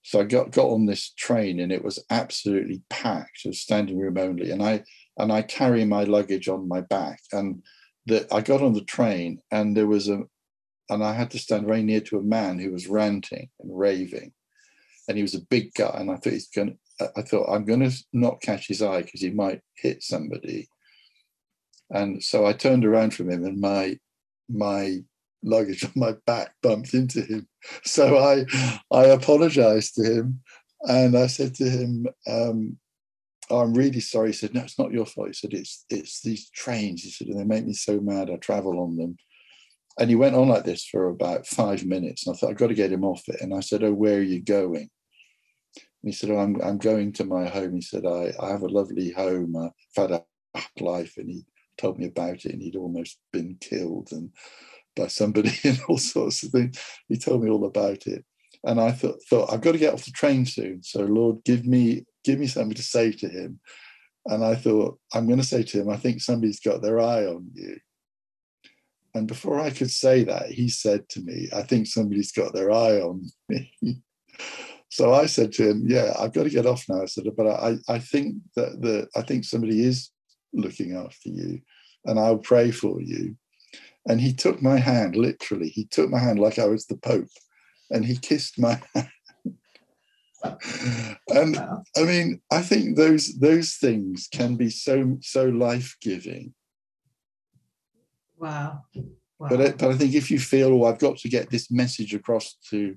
so 0.02 0.22
I 0.22 0.24
got, 0.24 0.52
got 0.52 0.70
on 0.70 0.88
this 0.88 1.12
train 1.12 1.60
and 1.60 1.72
it 1.72 1.84
was 1.84 2.04
absolutely 2.10 2.82
packed 2.90 3.46
of 3.46 3.56
standing 3.56 4.00
room 4.00 4.18
only. 4.18 4.50
And 4.50 4.64
I, 4.64 4.84
and 5.18 5.32
I 5.32 5.44
carry 5.44 5.86
my 5.86 6.06
luggage 6.06 6.48
on 6.48 6.68
my 6.68 6.82
back. 6.82 7.22
And 7.32 7.62
that 8.08 8.32
I 8.34 8.42
got 8.42 8.62
on 8.62 8.74
the 8.74 8.84
train, 8.84 9.42
and 9.52 9.76
there 9.76 9.88
was 9.88 10.10
a, 10.10 10.24
and 10.90 11.04
I 11.04 11.14
had 11.14 11.32
to 11.32 11.40
stand 11.40 11.66
very 11.66 11.84
near 11.84 12.02
to 12.02 12.20
a 12.20 12.24
man 12.24 12.60
who 12.60 12.72
was 12.72 12.88
ranting 12.88 13.50
and 13.60 13.78
raving, 13.78 14.34
and 15.08 15.18
he 15.18 15.22
was 15.22 15.36
a 15.36 15.46
big 15.50 15.74
guy, 15.74 15.96
and 16.00 16.12
I 16.12 16.16
thought 16.16 16.34
he's 16.34 16.50
going. 16.50 16.78
I 17.18 17.24
thought 17.24 17.54
I'm 17.54 17.66
going 17.66 17.82
to 17.82 17.92
not 18.14 18.42
catch 18.42 18.68
his 18.68 18.82
eye 18.82 19.02
because 19.02 19.20
he 19.20 19.30
might 19.30 19.60
hit 19.76 20.02
somebody. 20.02 20.70
And 21.90 22.24
so 22.24 22.46
I 22.46 22.54
turned 22.54 22.86
around 22.86 23.14
from 23.14 23.30
him, 23.30 23.44
and 23.44 23.60
my 23.60 24.00
my 24.50 25.04
luggage 25.44 25.84
on 25.84 25.92
my 25.96 26.14
back 26.26 26.54
bumped 26.62 26.94
into 26.94 27.22
him. 27.22 27.48
So 27.84 28.18
I 28.20 28.46
I 28.92 29.06
apologized 29.06 29.96
to 29.96 30.04
him 30.04 30.42
and 30.82 31.18
I 31.18 31.28
said 31.28 31.56
to 31.56 31.70
him, 31.70 32.08
um, 32.28 32.78
oh, 33.50 33.60
I'm 33.60 33.74
really 33.74 34.00
sorry. 34.00 34.30
He 34.30 34.34
said, 34.34 34.54
No, 34.54 34.62
it's 34.62 34.80
not 34.80 34.92
your 34.92 35.06
fault. 35.06 35.28
He 35.28 35.34
said, 35.34 35.54
It's 35.54 35.86
it's 35.90 36.22
these 36.22 36.50
trains. 36.50 37.04
He 37.04 37.12
said, 37.12 37.28
they 37.28 37.44
make 37.44 37.66
me 37.66 37.74
so 37.74 38.00
mad. 38.00 38.30
I 38.30 38.38
travel 38.38 38.80
on 38.80 38.98
them. 38.98 39.18
And 40.00 40.10
he 40.10 40.16
went 40.16 40.36
on 40.36 40.50
like 40.50 40.66
this 40.66 40.86
for 40.86 41.08
about 41.08 41.48
five 41.48 41.86
minutes. 41.86 42.28
And 42.28 42.36
I 42.36 42.38
thought, 42.38 42.50
I've 42.50 42.58
got 42.58 42.68
to 42.68 42.74
get 42.74 42.92
him 42.92 43.06
off 43.06 43.24
it. 43.28 43.42
And 43.42 43.54
I 43.54 43.62
said, 43.62 43.84
Oh, 43.84 43.94
where 43.94 44.18
are 44.18 44.22
you 44.22 44.42
going? 44.42 44.90
And 45.76 46.04
he 46.04 46.12
said, 46.12 46.32
Oh, 46.32 46.40
I'm, 46.40 46.62
I'm 46.62 46.78
going 46.78 47.14
to 47.14 47.26
my 47.26 47.48
home. 47.48 47.76
He 47.76 47.82
said, 47.82 48.06
I, 48.06 48.34
I 48.40 48.50
have 48.50 48.64
a 48.64 48.70
lovely 48.70 49.12
home. 49.12 49.56
I've 49.56 49.72
had 49.96 50.12
a 50.12 50.24
life. 50.80 51.14
And 51.18 51.30
he 51.30 51.46
told 51.78 51.98
me 51.98 52.08
about 52.08 52.46
it. 52.46 52.54
And 52.54 52.62
he'd 52.62 52.76
almost 52.76 53.20
been 53.32 53.58
killed 53.60 54.10
and 54.12 54.32
by 54.96 55.08
somebody 55.08 55.52
and 55.64 55.80
all 55.88 55.98
sorts 55.98 56.44
of 56.44 56.52
things. 56.52 56.80
He 57.08 57.18
told 57.18 57.44
me 57.44 57.50
all 57.50 57.66
about 57.66 58.08
it. 58.08 58.26
And 58.64 58.82
I 58.82 58.92
thought, 58.92 59.22
thought 59.30 59.54
I've 59.54 59.62
got 59.62 59.74
to 59.74 59.78
get 59.78 59.94
off 59.94 60.06
the 60.06 60.12
train 60.12 60.46
soon. 60.46 60.82
So 60.84 61.02
Lord, 61.02 61.44
give 61.44 61.66
me 61.66 62.06
give 62.26 62.40
me 62.40 62.48
something 62.48 62.76
to 62.76 62.84
say 62.84 63.12
to 63.12 63.30
him. 63.30 63.60
And 64.26 64.44
I 64.44 64.56
thought, 64.56 65.00
I'm 65.14 65.28
going 65.28 65.40
to 65.40 65.46
say 65.46 65.64
to 65.64 65.82
him, 65.82 65.90
I 65.90 65.98
think 65.98 66.22
somebody's 66.22 66.60
got 66.60 66.82
their 66.82 67.00
eye 67.00 67.26
on 67.26 67.48
you. 67.54 67.78
And 69.14 69.28
before 69.28 69.60
I 69.60 69.70
could 69.70 69.92
say 69.92 70.24
that, 70.24 70.50
he 70.50 70.68
said 70.68 71.08
to 71.10 71.22
me, 71.22 71.48
I 71.56 71.62
think 71.62 71.88
somebody's 71.88 72.32
got 72.32 72.54
their 72.54 72.72
eye 72.72 73.00
on 73.00 73.26
me. 73.48 73.72
so 74.90 75.14
I 75.14 75.28
said 75.28 75.54
to 75.54 75.70
him, 75.70 75.86
Yeah, 75.88 76.14
I've 76.20 76.34
got 76.34 76.44
to 76.44 76.50
get 76.50 76.66
off 76.66 76.84
now. 76.90 77.04
I 77.04 77.06
said, 77.06 77.26
but 77.38 77.48
I, 77.48 77.78
I 77.88 78.00
think 78.00 78.36
that 78.56 78.82
the 78.82 79.08
I 79.16 79.22
think 79.22 79.46
somebody 79.46 79.86
is 79.86 80.12
looking 80.54 80.96
after 80.96 81.30
you 81.30 81.62
and 82.04 82.20
I'll 82.20 82.40
pray 82.40 82.72
for 82.72 83.02
you. 83.02 83.38
And 84.08 84.20
he 84.20 84.34
took 84.34 84.62
my 84.62 84.78
hand, 84.78 85.16
literally, 85.16 85.70
he 85.70 85.86
took 85.86 86.10
my 86.10 86.20
hand 86.20 86.40
like 86.40 86.60
I 86.60 86.68
was 86.68 86.86
the 86.86 86.98
Pope 86.98 87.30
and 87.90 88.06
he 88.06 88.18
kissed 88.18 88.60
my 88.60 88.82
hand. 88.94 89.10
And 91.30 91.56
wow. 91.56 91.84
I 91.98 92.04
mean, 92.04 92.42
I 92.52 92.62
think 92.62 92.96
those 92.96 93.38
those 93.40 93.74
things 93.76 94.28
can 94.32 94.56
be 94.56 94.70
so 94.70 95.18
so 95.22 95.46
life 95.46 95.96
giving. 96.02 96.54
Wow. 98.38 98.84
wow. 99.40 99.50
But 99.50 99.62
it, 99.62 99.78
but 99.78 99.92
I 99.92 99.96
think 99.96 100.14
if 100.14 100.30
you 100.30 100.40
feel, 100.40 100.74
oh, 100.74 100.86
I've 100.86 101.00
got 101.00 101.18
to 101.18 101.30
get 101.30 101.50
this 101.50 101.72
message 101.72 102.14
across 102.14 102.58
to 102.70 102.96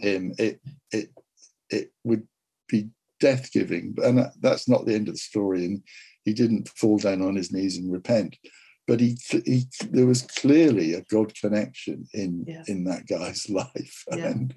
him, 0.00 0.34
it 0.38 0.60
it 0.92 1.10
it 1.70 1.92
would 2.04 2.26
be 2.68 2.88
death 3.20 3.52
giving, 3.52 3.94
and 4.02 4.26
that's 4.40 4.68
not 4.68 4.86
the 4.86 4.94
end 4.94 5.08
of 5.08 5.14
the 5.14 5.18
story. 5.18 5.64
And 5.64 5.82
he 6.24 6.32
didn't 6.32 6.68
fall 6.68 6.98
down 6.98 7.22
on 7.22 7.36
his 7.36 7.52
knees 7.52 7.78
and 7.78 7.92
repent 7.92 8.36
but 8.88 9.00
he, 9.00 9.16
he 9.44 9.64
there 9.90 10.06
was 10.06 10.22
clearly 10.22 10.94
a 10.94 11.02
God 11.02 11.34
connection 11.36 12.08
in 12.14 12.44
yeah. 12.48 12.62
in 12.66 12.84
that 12.84 13.06
guy's 13.06 13.48
life, 13.50 14.04
yeah. 14.10 14.28
and 14.28 14.54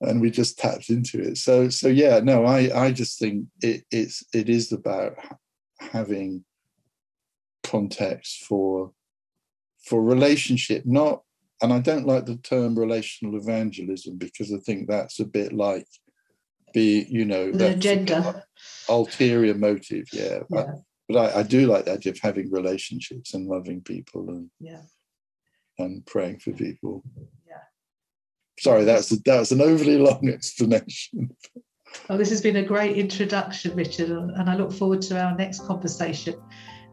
and 0.00 0.20
we 0.20 0.30
just 0.30 0.58
tapped 0.58 0.90
into 0.90 1.20
it. 1.20 1.38
So 1.38 1.68
so 1.68 1.88
yeah, 1.88 2.20
no, 2.20 2.44
I 2.44 2.86
I 2.86 2.92
just 2.92 3.18
think 3.18 3.46
it 3.62 3.84
it's 3.90 4.24
it 4.32 4.48
is 4.48 4.72
about 4.72 5.16
having 5.80 6.44
context 7.62 8.44
for 8.44 8.92
for 9.84 10.02
relationship, 10.02 10.84
not 10.84 11.22
and 11.62 11.72
I 11.72 11.80
don't 11.80 12.06
like 12.06 12.26
the 12.26 12.36
term 12.36 12.78
relational 12.78 13.36
evangelism 13.36 14.16
because 14.16 14.52
I 14.52 14.58
think 14.58 14.88
that's 14.88 15.18
a 15.20 15.24
bit 15.24 15.52
like 15.52 15.86
be 16.74 17.06
you 17.08 17.24
know 17.24 17.50
the 17.50 17.72
agenda 17.72 18.44
ulterior 18.90 19.54
motive 19.54 20.04
yeah, 20.12 20.40
yeah 20.50 20.66
but 21.08 21.16
I, 21.16 21.40
I 21.40 21.42
do 21.42 21.66
like 21.66 21.86
the 21.86 21.92
idea 21.92 22.12
of 22.12 22.18
having 22.20 22.50
relationships 22.50 23.32
and 23.32 23.48
loving 23.48 23.80
people 23.80 24.28
and 24.28 24.50
yeah 24.60 24.82
and 25.78 26.04
praying 26.06 26.40
for 26.40 26.52
people. 26.52 27.04
Sorry, 28.58 28.84
that's 28.84 29.10
that's 29.20 29.50
an 29.50 29.60
overly 29.60 29.98
long 29.98 30.28
explanation. 30.32 31.30
Well, 32.08 32.18
this 32.18 32.30
has 32.30 32.40
been 32.40 32.56
a 32.56 32.62
great 32.62 32.96
introduction, 32.96 33.74
Richard, 33.74 34.10
and 34.10 34.50
I 34.50 34.56
look 34.56 34.72
forward 34.72 35.02
to 35.02 35.20
our 35.20 35.36
next 35.36 35.60
conversation 35.66 36.34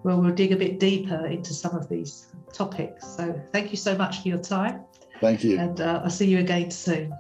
where 0.04 0.16
we'll 0.16 0.34
dig 0.34 0.52
a 0.52 0.56
bit 0.56 0.80
deeper 0.80 1.26
into 1.26 1.54
some 1.54 1.76
of 1.76 1.90
these 1.90 2.28
topics. 2.54 3.08
So, 3.16 3.40
thank 3.52 3.72
you 3.72 3.78
so 3.78 3.98
much 3.98 4.22
for 4.22 4.28
your 4.28 4.38
time. 4.38 4.84
Thank 5.20 5.44
you. 5.44 5.58
And 5.58 5.82
uh, 5.82 6.02
I'll 6.04 6.10
see 6.10 6.28
you 6.28 6.40
again 6.40 6.70
soon. 6.72 7.14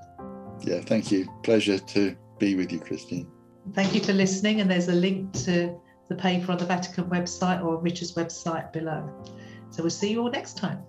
Yeah, 0.61 0.81
thank 0.81 1.11
you. 1.11 1.27
Pleasure 1.43 1.79
to 1.79 2.15
be 2.39 2.55
with 2.55 2.71
you, 2.71 2.79
Christine. 2.79 3.27
Thank 3.73 3.95
you 3.95 4.01
for 4.01 4.13
listening. 4.13 4.61
And 4.61 4.69
there's 4.69 4.87
a 4.87 4.93
link 4.93 5.33
to 5.45 5.75
the 6.07 6.15
paper 6.15 6.51
on 6.51 6.57
the 6.57 6.65
Vatican 6.65 7.05
website 7.05 7.63
or 7.63 7.77
Richard's 7.77 8.13
website 8.13 8.71
below. 8.71 9.09
So 9.71 9.83
we'll 9.83 9.89
see 9.89 10.11
you 10.11 10.21
all 10.21 10.29
next 10.29 10.57
time. 10.57 10.83